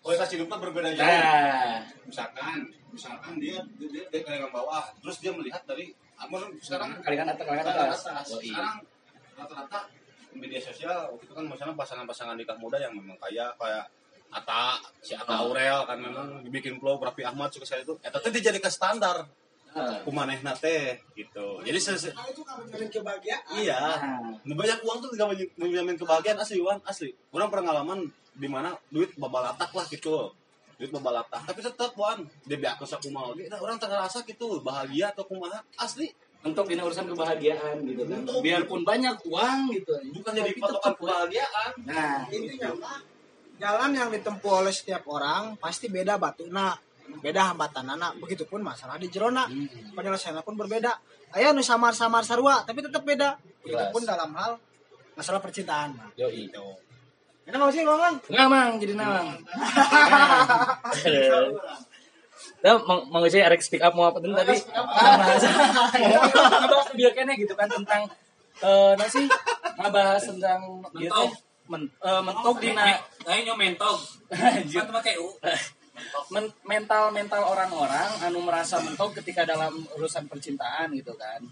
[0.02, 1.06] kualitas hidupnya berbeda jauh.
[1.06, 7.30] nah Misalkan, misalkan dia dia, dia, kayak bawah, terus dia melihat dari amun sekarang kalian
[7.30, 8.78] atas kalian atas sekarang
[9.38, 9.80] rata-rata
[10.34, 13.86] media sosial waktu itu kan misalnya pasangan-pasangan nikah muda yang memang kaya kayak
[14.30, 18.30] Ata, si Ata Aurel kan memang dibikin flow Raffi Ahmad suka saya itu eta teh
[18.30, 19.24] dijadikan standar
[19.68, 21.62] Nah, kumanehna teh gitu.
[21.62, 23.78] Jadi se- itu menjalin kebahagiaan iya,
[24.42, 24.56] nah.
[24.58, 27.14] banyak uang tuh banyak- menjamin kebahagiaan asli Wan, asli.
[27.30, 30.34] Orang pengalaman di mana duit babalatak lah gitu.
[30.76, 33.46] Duit babalatak, tapi tetap Wan, dia biasa kumaha oge.
[33.46, 36.10] Nah, orang tengah rasa gitu bahagia atau kumaha asli.
[36.40, 41.72] untuk ini urusan kebahagiaan gitu kan Untuk- biarpun banyak uang gitu Bukan jadi patokan kebahagiaan.
[41.84, 42.98] nah intinya mah
[43.58, 46.78] jalan yang ditempuh oleh setiap orang pasti beda batu nah
[47.24, 49.50] beda hambatan anak begitupun masalah di jerona.
[49.96, 50.92] Penyelesaiannya pun berbeda.
[51.36, 53.38] Ayah nu samar-samar sarua tapi tetap beda.
[53.66, 54.62] Begitupun dalam hal
[55.18, 56.46] masalah percintaan mah yoi.
[57.48, 59.40] Ini nggak sih ngomong Enggak mang, jadi nawang.
[62.58, 63.96] Nah, mang mang sih speak up?
[63.96, 64.36] Mau apa tadi?
[64.36, 64.60] Tadi?
[64.68, 65.44] Ngebahas
[66.92, 68.04] dia kene gitu kan tentang
[68.60, 69.24] eh nah sih?
[69.80, 70.60] Ngebahas tentang
[70.92, 72.96] teh men, eh, mentok dina
[73.28, 74.00] Ayo nyo mentog.
[74.32, 74.84] Anjir.
[74.84, 75.28] Kan pakai u.
[76.34, 81.44] men- mental mental orang-orang anu merasa mentok ketika dalam urusan percintaan gitu kan.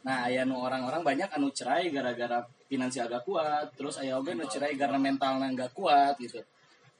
[0.00, 4.48] Nah, aya nu orang-orang banyak anu cerai gara-gara finansial gak kuat, terus aya oge nu
[4.48, 6.40] cerai karena mentalnya gak kuat gitu.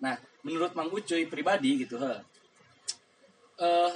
[0.04, 2.20] Nah, menurut Mang Ucuy pribadi gitu, heh.
[3.60, 3.90] Eh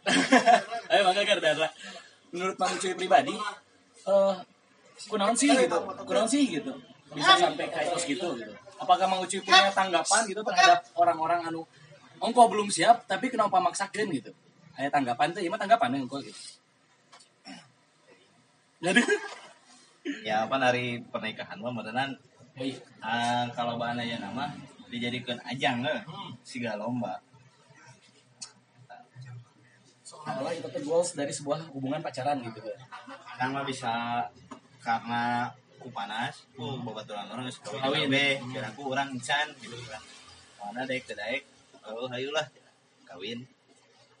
[0.94, 1.66] Ayo mangga Gardara.
[2.30, 3.34] Menurut Mang Ucuy pribadi,
[4.06, 4.34] eh
[5.10, 5.78] kunaon sih gitu?
[6.06, 6.70] Kunaon sih gitu?
[7.10, 8.52] Bisa sampai kayak tos gitu gitu.
[8.80, 11.66] Apakah Mang Ucuy punya tanggapan gitu terhadap orang-orang anu
[12.20, 14.30] engkau belum siap tapi kenapa maksakeun gitu?
[14.78, 16.40] Aya tanggapan tuh, ieu mah tanggapan engkau gitu.
[18.80, 19.02] Jadi
[20.28, 22.10] ya apa dari pernikahan mah beneran
[22.50, 24.50] Hei, ah, kalau bahan aja nama
[24.90, 26.02] dijadikan ajang eh,
[26.42, 27.22] siga lomba
[30.10, 32.58] soalnya itu tuh goals dari sebuah hubungan pacaran gitu.
[33.30, 34.26] kadang mah bisa
[34.82, 35.46] karena
[35.80, 38.12] ku panas ku babaturan orang geus kawin.
[38.12, 40.02] be kira aku orang insan gitu kan.
[40.60, 41.42] Mana daek teu daek
[41.88, 42.46] oh hayulah.
[43.08, 43.40] Kawin.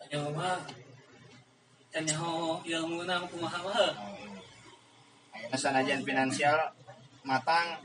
[0.00, 0.58] Tanya mah.
[1.92, 3.92] Tanya ho ilmu na kumaha mah.
[5.36, 6.58] Ayeuna sanajan finansial
[7.28, 7.76] matang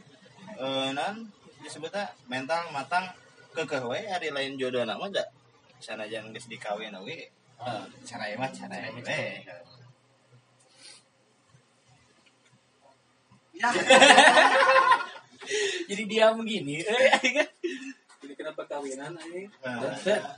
[0.55, 1.27] eh non
[1.59, 3.05] disebutnya mental matang
[3.51, 5.23] kekeh we hari lain jodoh nama da
[5.83, 9.01] sanajan geus dikawin oge Ah, cara mah cara we
[15.89, 16.81] Jadi dia begini.
[18.25, 19.45] Jadi kenapa kawinan ini?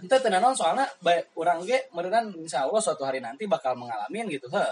[0.04, 4.52] itu tenanon soalnya baik orang ge merenang insya Allah suatu hari nanti bakal mengalami gitu
[4.52, 4.68] he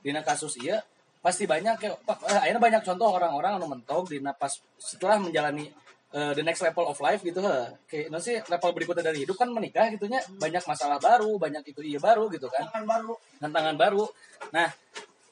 [0.00, 0.80] dina kasus iya
[1.24, 5.72] pasti banyak ya pak akhirnya banyak contoh orang-orang anu mentok dina pas setelah menjalani
[6.12, 7.56] eh, the next level of life gitu he
[7.88, 11.80] kayak no sih level berikutnya dari hidup kan menikah gitunya banyak masalah baru banyak itu
[11.80, 12.68] iya baru gitu kan.
[12.68, 13.16] Kan baru.
[13.40, 14.04] Tantangan baru.
[14.52, 14.68] Nah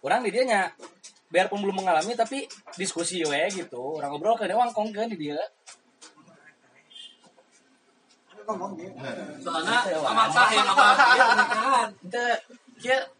[0.01, 0.61] orang di dia nya
[1.33, 2.45] biarpun belum mengalami tapi
[2.77, 3.97] diskusi we gitu.
[3.97, 5.41] Orang ngobrol ke dewang kongkeun di dia.
[9.41, 11.89] Soalnya yang apa dia pernikahan.
[12.05, 12.25] Itu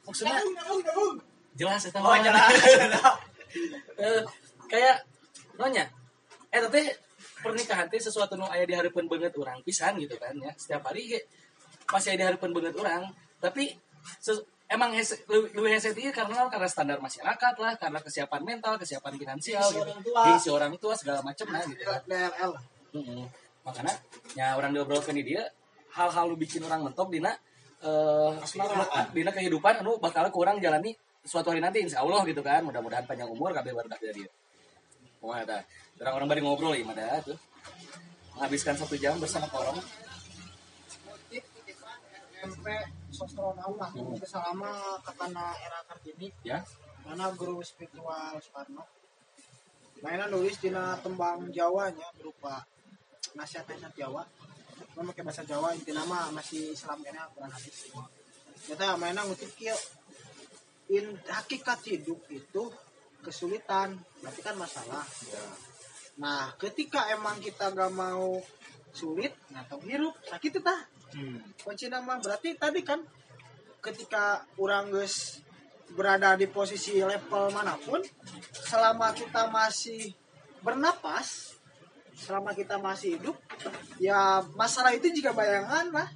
[0.05, 0.39] maksudnya
[1.57, 2.53] jelas itu oh jelas.
[3.93, 4.25] Eh,
[4.65, 5.05] kayak
[5.61, 5.85] nonya
[6.49, 6.89] eh tapi
[7.45, 10.49] pernikahan teh sesuatu nu aya diharapkeun banget orang pisan gitu kan ya.
[10.57, 11.21] Setiap hari
[11.85, 13.13] pasti aya diharapkeun banget orang.
[13.37, 13.77] Tapi
[14.73, 14.91] emang
[15.29, 19.77] lu, lu hese ieu karena karena standar masyarakat lah karena kesiapan mental kesiapan finansial Gengsi
[19.77, 19.85] gitu.
[19.85, 20.21] orang tua.
[20.25, 21.83] gengsi orang tua segala macam nah gitu.
[21.85, 22.53] Kan DLL
[22.93, 23.25] Mm-mm.
[23.63, 23.95] makanya
[24.35, 25.43] ya orang diobrolkan di dia
[25.93, 27.33] hal-hal lu bikin orang mentok dina
[27.85, 28.31] eh
[29.13, 32.65] dina kehidupan anu bakal kurang jalani suatu hari nanti insya Allah gitu kan.
[32.67, 34.31] Mudah-mudahan panjang umur kabeh baru dari dia
[35.23, 35.63] Wah, ada
[36.03, 37.39] orang-orang bari ngobrol ya ada tuh.
[38.35, 39.79] Menghabiskan satu jam bersama orang
[42.43, 42.67] MP
[43.15, 43.91] sostronaut lah.
[44.27, 46.29] Selama kakana era kartini.
[46.43, 46.59] Ya.
[47.07, 48.83] Mana guru spiritual Soekarno.
[50.03, 52.67] Mainan nulis dina tembang Jawanya berupa
[53.39, 54.27] nasihat-nasihat Jawa.
[54.93, 57.87] Cuma pakai bahasa Jawa inti nama masih Islam kayaknya kurang hadis
[58.63, 59.75] ternyata mainan ngutip kieu
[60.95, 62.71] in hakikat hidup itu
[63.23, 65.03] kesulitan berarti kan masalah.
[66.23, 68.39] Nah ketika emang kita gak mau
[68.95, 69.35] sulit
[69.67, 70.79] tong hirup sakit itu tah
[71.61, 72.19] kunci nama.
[72.19, 73.01] Berarti tadi kan
[73.83, 75.43] ketika orang guys
[75.93, 78.01] berada di posisi level mana pun
[78.65, 80.15] selama kita masih
[80.65, 81.53] bernapas
[82.17, 83.37] selama kita masih hidup
[83.99, 86.09] ya masalah itu jika bayangan lah.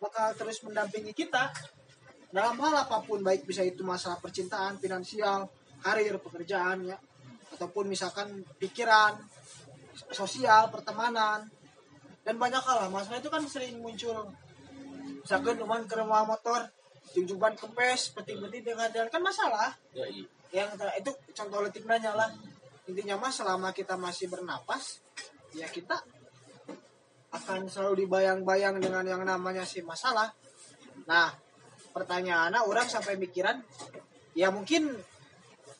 [0.00, 1.52] Bakal terus mendampingi kita.
[2.30, 5.50] Dalam hal apa pun baik bisa itu masalah percintaan finansial
[5.84, 6.96] karir pekerjaan ya.
[7.52, 9.20] Ataupun misalkan pikiran
[10.08, 11.44] sosial pertemanan
[12.20, 14.28] dan banyak hal lah masalah itu kan sering muncul.
[15.20, 16.68] Misalkan teman ke rumah motor
[17.16, 19.72] jungjuban kempes penting-penting dengan jalan kan masalah.
[20.50, 22.30] Yang ter- itu contoh letik nanya lah
[22.90, 24.98] intinya mah selama kita masih bernapas
[25.54, 25.94] ya kita
[27.30, 30.34] akan selalu dibayang-bayang dengan yang namanya si masalah.
[31.06, 31.30] Nah
[31.94, 33.62] pertanyaannya orang sampai mikiran
[34.34, 34.90] ya mungkin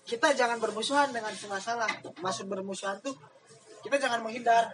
[0.06, 1.90] kita jangan bermusuhan dengan si masalah.
[2.22, 3.14] Maksud bermusuhan tuh
[3.82, 4.70] kita jangan menghindar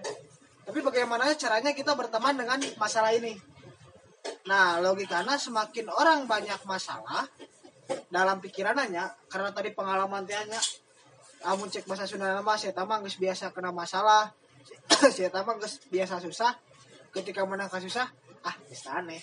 [0.67, 3.39] tapi bagaimana caranya kita berteman dengan masalah ini?
[4.51, 7.31] Nah logikanya semakin orang banyak masalah
[8.11, 10.59] dalam pikirannya karena tadi pengalaman tianya
[11.47, 14.35] kamu cek bahasa Sunda nama saya tamang biasa kena masalah.
[15.15, 16.59] Saya tamang biasa susah.
[17.15, 18.11] Ketika menang susah
[18.43, 19.23] ah geus aneh.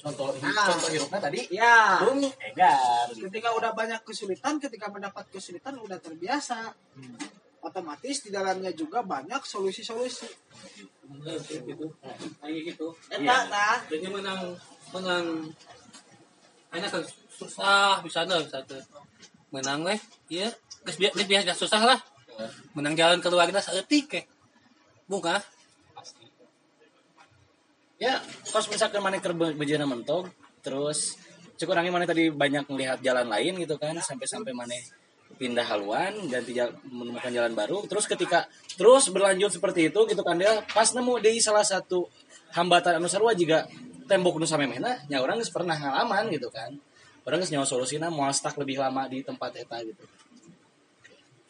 [0.00, 0.66] Contoh Nah.
[0.66, 3.06] contoh hirupnya tadi ya Bung Egar.
[3.12, 6.74] Ketika udah banyak kesulitan ketika mendapat kesulitan udah terbiasa
[7.60, 10.28] otomatis di dalamnya juga banyak solusi-solusi.
[11.26, 11.86] Gitu.
[12.40, 12.86] Kayak gitu.
[13.10, 14.54] Eta tah jadi menang
[14.94, 15.24] menang.
[16.70, 18.60] Hanya kan susah bisa ada bisa
[19.50, 20.00] menang weh
[20.30, 20.52] iya.
[20.86, 21.98] Geus bi- geus biasa susah lah.
[22.72, 24.20] Menang jalan keluar kita seetik ke
[25.10, 25.42] buka
[28.00, 28.16] ya
[28.48, 29.20] kos misalkan mana
[29.52, 30.32] bejana mentok
[30.64, 31.20] terus
[31.60, 34.72] cukup orangnya mana tadi banyak melihat jalan lain gitu kan sampai-sampai mana
[35.40, 37.80] pindah haluan ganti jal- menemukan jalan baru.
[37.88, 38.44] Terus ketika
[38.76, 42.04] terus berlanjut seperti itu gitu kan dia pas nemu di salah satu
[42.52, 43.64] hambatan anu sarua juga
[44.04, 46.76] tembok nu samemehna nya orang geus pernah ngalaman gitu kan.
[47.24, 50.04] Orang geus nyawa solusina mau stuck lebih lama di tempat eta gitu.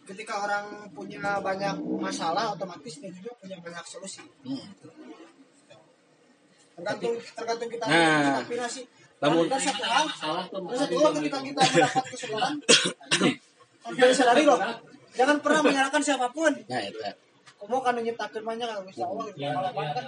[0.06, 4.22] Ketika orang punya banyak masalah otomatis dia juga punya banyak solusi.
[4.46, 4.70] Hmm.
[6.70, 8.40] tergantung tergantung kita Nah.
[8.40, 8.84] kita pilih sih
[9.20, 12.54] Namun- kita satu hal masalah tuh hal ketika kita mendapat kesulitan
[14.14, 14.58] sadari loh
[15.14, 16.52] jangan pernah menyalahkan siapa pun.
[16.54, 17.10] Nah eta
[17.60, 19.40] kamu kan nyiptakeun mah nya kalau Gusti Allah gitu.
[19.44, 20.06] Kalau kan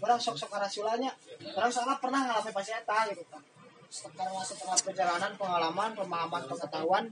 [0.00, 1.10] orang sok-sok rasulanya
[1.52, 3.22] orang salah pernah ngalamin pas eta gitu.
[3.28, 3.42] Kan
[3.90, 7.04] setelah setelah perjalanan pengalaman pemahaman pengetahuan.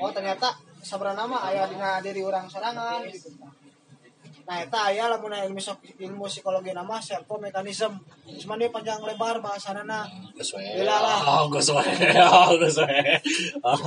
[0.00, 3.28] Oh ternyata sebenarnya mah aya dina diri orang sorangan gitu
[4.42, 5.60] nah eta aya lamun ilmu,
[6.02, 7.94] ilmu psikologi nama self mekanisme
[8.26, 10.02] cuman dia panjang lebar bahasanana
[10.34, 11.18] geus we Gila lah.
[11.38, 11.82] oh geus we
[12.18, 12.98] oh geus we
[13.62, 13.78] Oh.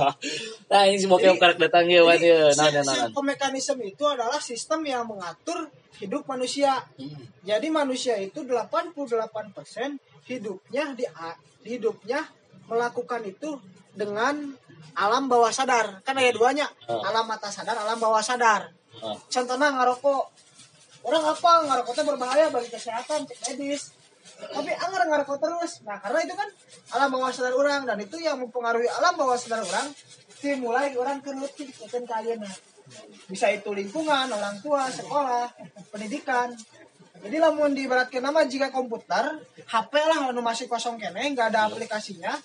[0.72, 4.04] nah ini si bokep karek datang ya wan ya nah nah nah Self mekanisme itu
[4.08, 6.84] adalah sistem yang mengatur hidup manusia.
[7.00, 7.24] Hmm.
[7.40, 8.92] Jadi manusia itu 88%
[10.28, 11.04] hidupnya di
[11.64, 12.20] hidupnya
[12.68, 13.56] melakukan itu
[13.96, 14.52] dengan
[14.92, 16.04] alam bawah sadar.
[16.04, 17.00] Kan ada duanya, Oh.
[17.00, 18.72] alam atas sadar, alam bawah sadar.
[19.00, 19.16] Oh.
[19.28, 20.45] Contohnya ngarokok.
[21.06, 23.94] Orang apa ngarokoknya berbahaya bagi kesehatan, cek medis.
[24.36, 25.86] Tapi anggar ngarokok terus.
[25.86, 26.48] Nah, karena itu kan
[26.98, 29.86] alam bawah sadar orang dan itu yang mempengaruhi alam bawah sadar orang
[30.42, 32.54] dimulai orang kerletik ke kalian nah.
[33.26, 35.50] Bisa itu lingkungan, orang tua, sekolah,
[35.90, 36.54] pendidikan.
[37.18, 42.38] Jadi lamun diibaratkan nama jika komputer, HP lah anu masih kosong kene, nggak ada aplikasinya.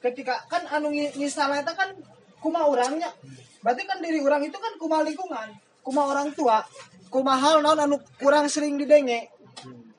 [0.00, 1.92] Ketika kan anu nginstalnya itu kan
[2.40, 3.12] kuma orangnya.
[3.60, 5.52] Berarti kan diri orang itu kan kuma lingkungan,
[5.84, 6.64] kuma orang tua,
[7.10, 7.80] kuma hal naon?
[7.80, 9.32] Anu kurang sering didenge.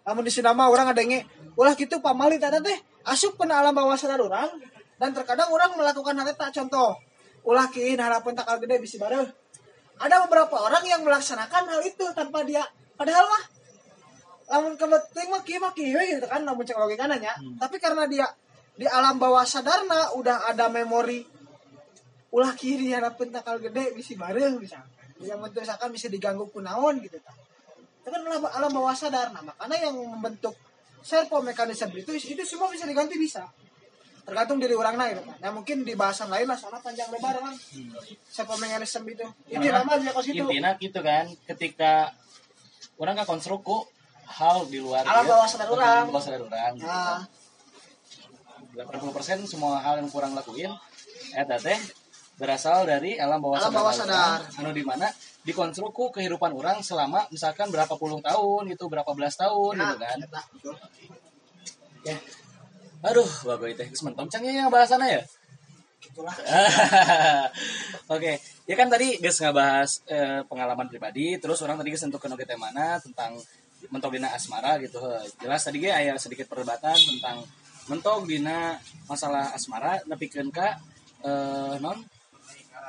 [0.08, 4.22] Lamun di sinama orang ngadenge, ulah gitu pamali tadi teh asup kena alam bawah sadar
[4.22, 4.50] orang.
[5.00, 6.98] Dan terkadang orang melakukan hal eta contoh
[7.50, 9.28] ulah kiin harapan takal gede bisi bareng
[10.00, 12.64] ada beberapa orang yang melaksanakan hal itu tanpa dia
[12.96, 13.44] padahal mah
[14.50, 18.28] lamun kebetulan mah kieu mah kieu gitu kan namun cek logika nanya tapi karena dia
[18.78, 21.26] di alam bawah sadarna udah ada memori
[22.30, 24.80] ulah kiri harapan takal gede bisi bareng bisa
[25.20, 27.36] yang bentuk misalkan bisa diganggu kunaon gitu kan
[28.00, 29.30] itu kan alam, alam bawah sadar.
[29.36, 30.56] Nah makanya yang membentuk
[31.04, 33.46] servo mekanisme itu itu semua bisa diganti bisa.
[34.26, 35.38] Tergantung diri orang lain kan.
[35.44, 37.54] Nah mungkin di bahasan lain lah soalnya panjang lebar kan
[38.32, 39.28] servo mekanisme itu.
[39.52, 40.42] Ini nama aja kos itu.
[40.42, 42.16] intinya gitu kan ketika
[42.98, 43.86] orang kan konstruk ku
[44.30, 46.06] hal di luar Alam bawah sadar urang.
[46.10, 47.26] bawah sadar orang nah
[48.78, 50.70] 80% semua hal yang kurang lakuin
[51.34, 51.80] eta teh
[52.40, 54.40] berasal dari alam bawah Alam sadar, bawah sadar.
[54.64, 55.12] anu di mana?
[55.44, 60.18] Dikonstruk ku kehidupan orang selama misalkan berapa puluh tahun gitu berapa belas tahun gitu kan.
[60.24, 60.76] eta, betul.
[62.08, 62.16] ya.
[63.04, 65.22] Aduh bagus teh geus mentok cangnya ya bahasana ya?
[66.00, 66.32] Gitulah.
[68.16, 72.56] Oke, ya kan tadi guys ngebahas eh, pengalaman pribadi, terus orang tadi nentukeun oge teh
[72.56, 73.36] mana tentang
[73.92, 75.00] mentok dina asmara gitu.
[75.44, 77.44] Jelas tadi ge aya sedikit perdebatan tentang
[77.92, 78.80] mentok dina
[79.12, 80.80] masalah asmara nepikeun ka
[81.20, 82.00] eh non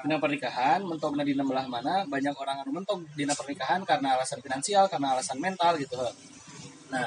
[0.03, 4.89] dina pernikahan, mentok dina belah mana banyak orang anu mentok dina pernikahan karena alasan finansial,
[4.89, 5.97] karena alasan mental gitu.
[5.97, 6.15] heuh.
[6.91, 7.07] Nah,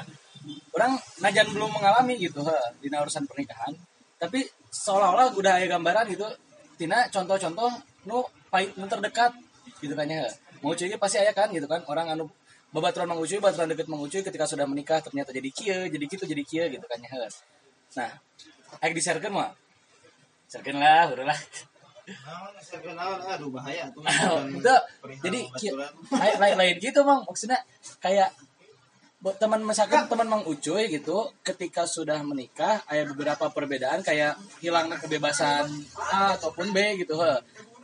[0.76, 3.72] orang najan belum mengalami gitu heuh, dina urusan pernikahan,
[4.18, 6.26] tapi seolah-olah udah ada gambaran gitu
[6.74, 7.70] tina contoh-contoh
[8.10, 9.30] nu pahit nu terdekat
[9.78, 10.26] gitu kan ya
[10.60, 12.26] mau cuy pasti aya kan gitu kan orang anu
[12.74, 16.24] babaturan mang ucuy babaturan deket mang ucuy ketika sudah menikah ternyata jadi kieu jadi gitu
[16.26, 17.14] jadi kieu gitu kan ya
[17.94, 18.10] nah
[18.82, 19.54] ayo diserkeun mah
[20.50, 21.38] serkeun lah udah lah
[23.24, 24.04] aduh bahaya tuh.
[24.60, 24.74] itu
[25.24, 25.40] jadi
[26.12, 27.56] lain, lain, lain gitu mang maksudnya
[28.00, 28.28] kayak
[29.24, 35.00] buat teman misalkan teman mang ucuy gitu ketika sudah menikah ada beberapa perbedaan kayak hilangnya
[35.00, 35.64] kebebasan
[35.96, 37.32] A ataupun B gitu he.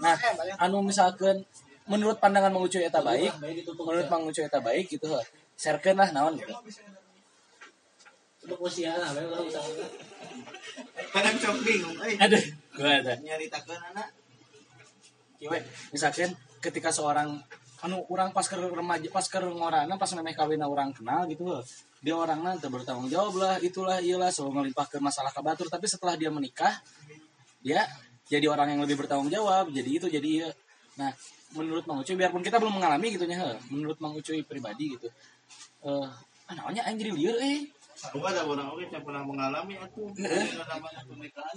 [0.04, 0.20] nah
[0.60, 1.40] anu misalkan
[1.88, 5.20] menurut pandangan mang ucuy eta baik menurut mang ucuy eta baik gitu he.
[5.56, 6.52] sharekeun lah naon gitu
[8.40, 9.12] Untuk usia lah.
[11.12, 12.16] Kadang sok bingung euy.
[12.16, 12.40] aduh
[12.76, 13.14] gua ada.
[13.18, 14.08] Nyaritakeun anak.
[15.40, 15.58] Kiwe,
[15.96, 17.40] misalkan ketika seorang
[17.80, 21.64] anu orang pas ke remaja pas ke ngorana pas memeh kawin orang kenal gitu loh
[22.04, 24.68] dia orangnya bertanggung jawab lah itulah iyalah selalu
[25.00, 26.76] masalah ke batur tapi setelah dia menikah
[27.64, 27.88] dia
[28.30, 29.74] jadi orang yang lebih bertanggung jawab.
[29.74, 30.50] Jadi itu jadi iya.
[30.94, 31.10] nah
[31.58, 35.10] menurut Mang Ucuy biarpun kita belum mengalami gitu nya menurut Mang Ucuy pribadi gitu.
[35.82, 36.06] Eh
[36.46, 37.66] ah, namanya aing jadi lieur eh
[38.00, 41.56] Bukan ada orang oke yang pernah mengalami aku namanya pernikahan.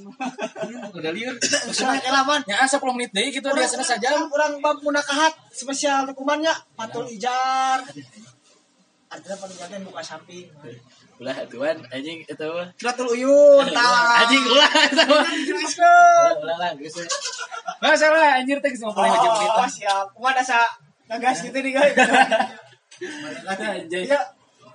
[0.92, 3.48] udah kelaman nya asa 10 menit deui gitu.
[3.80, 7.80] Saja orang bab munakahat spesial hukumannya patul ijar.
[9.08, 10.50] Artinya buka samping
[11.22, 17.06] ulah tuan anjing itu mah Kiratul uyun tah anjing ulah itu mah ulah lah geus
[17.78, 20.06] masalah anjir teh geus 55 menit oh siap.
[20.18, 20.60] Kumaha dasa
[21.08, 21.94] ngegas gitu nih guys?
[23.62, 24.20] Anjing ya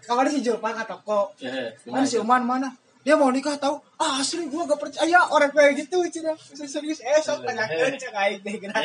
[0.09, 2.73] kawan si Julpan ke toko Eh, kan si Uman mana?
[3.07, 5.21] Dia mau nikah tahu ah asli gua gak percaya.
[5.33, 6.33] Orang kayak gitu cina.
[6.41, 8.81] Serius eh sok tanyakeun cek aing teh geura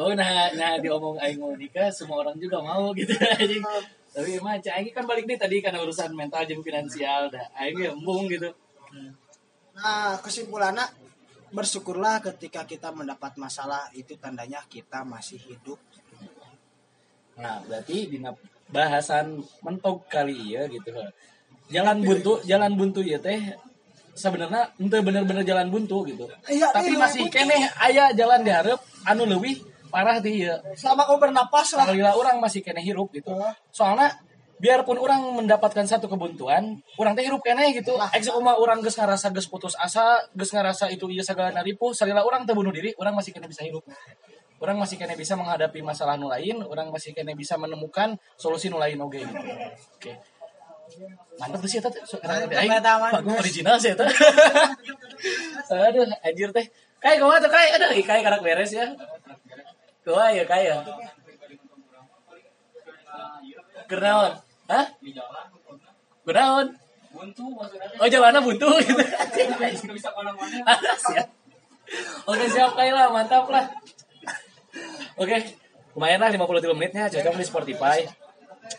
[0.00, 3.12] oh nah nah diomong aing mau nikah semua orang juga mau gitu.
[3.14, 3.62] Anjing
[4.08, 7.30] tapi emang cak aing kan balik nih tadi karena urusan mental jeung finansial.
[7.30, 8.50] Dah aing embung gitu.
[9.78, 10.82] Nah, kesimpulannya
[11.54, 13.86] bersyukurlah ketika kita mendapat masalah.
[13.94, 15.78] Itu tandanya kita masih hidup.
[17.38, 18.34] nah berarti dina
[18.68, 20.92] bahasan mentok kali iya gitu
[21.68, 23.40] jalan buntu jalan buntu ya teh
[24.12, 27.36] sebenarnya ente bener-bener jalan buntu gitu Iya, tapi iya, masih buntu.
[27.38, 29.56] keneh aya jalan diharap anu leuwih
[29.88, 31.88] parah di ieu Selama kau bernapas lah.
[31.88, 33.32] Alhamdulillah orang masih kena hirup gitu.
[33.72, 34.12] Soalnya
[34.60, 37.96] biarpun orang mendapatkan satu kebuntuan, orang teh hirup kene gitu.
[38.12, 42.20] Eksek umah orang geus ngarasa geus putus asa, geus ngarasa itu ieu sagala naripu, salila
[42.26, 43.86] orang teu bunuh diri, orang masih kena bisa hirup.
[44.58, 48.82] Orang masih kena bisa menghadapi masalah nu lain, orang masih kena bisa menemukan solusi nu
[48.82, 49.44] lain oge gitu.
[49.94, 50.12] Oke.
[51.38, 51.90] Mantap tuh sih eta.
[51.94, 54.02] Mantap, original sih eta.
[55.88, 56.66] Aduh, anjir teh.
[56.98, 58.86] Kayak kumaha tuh kayak aduh, kayak karak beres ya.
[60.02, 60.82] Kumaha ya kayak.
[63.86, 64.32] Kenaon?
[64.68, 64.86] Hah?
[66.26, 66.66] Kenaon?
[67.14, 67.88] Buntu maksudnya.
[68.02, 69.02] Oh jalannya buntu gitu.
[69.94, 70.10] Bisa.
[72.28, 73.64] Oke siap kayak lah, mantap lah.
[75.18, 75.36] Oke,
[75.98, 77.98] lumayan lah 53 menitnya cocok di Spotify.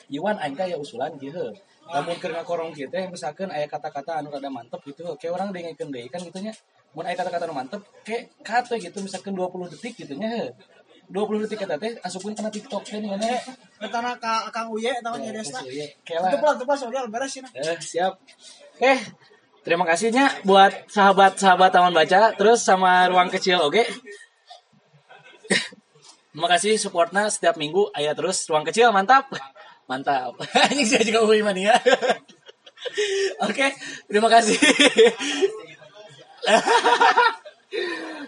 [0.08, 1.52] Iwan aing ya usulan gitu.
[1.90, 5.04] Namun keur ngakorong kieu teh misalkan aya kata-kata anu rada mantep gitu.
[5.18, 6.54] Kayak orang dengekeun deui kan gitu nya.
[6.94, 10.54] Mun aya kata-kata anu mantep kayak kata gitu misalkan 20 detik gitu nya.
[11.10, 13.26] 20 detik eta teh asupkeun kana TikTok teh nih mana.
[13.82, 15.66] Betana ka Kang Uye eta mah nyedesna.
[15.66, 17.42] Itu pula itu pula soalnya beres sih.
[17.42, 18.14] Eh, siap.
[18.78, 18.94] Oke.
[19.60, 23.84] Terima kasihnya buat sahabat-sahabat Taman Baca, terus sama Ruang Kecil, oke?
[26.30, 27.90] Terima kasih supportnya setiap minggu.
[27.98, 29.26] Ayah terus Ruang Kecil, mantap.
[29.90, 30.38] Mantap.
[30.74, 31.74] Ini saya juga Uwi Mania.
[33.50, 33.74] Oke,
[34.06, 34.54] terima kasih.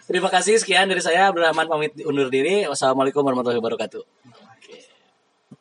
[0.09, 2.65] terima kasih sekian dari saya Abdurrahman pamit undur diri.
[2.65, 4.01] Wassalamualaikum warahmatullahi wabarakatuh.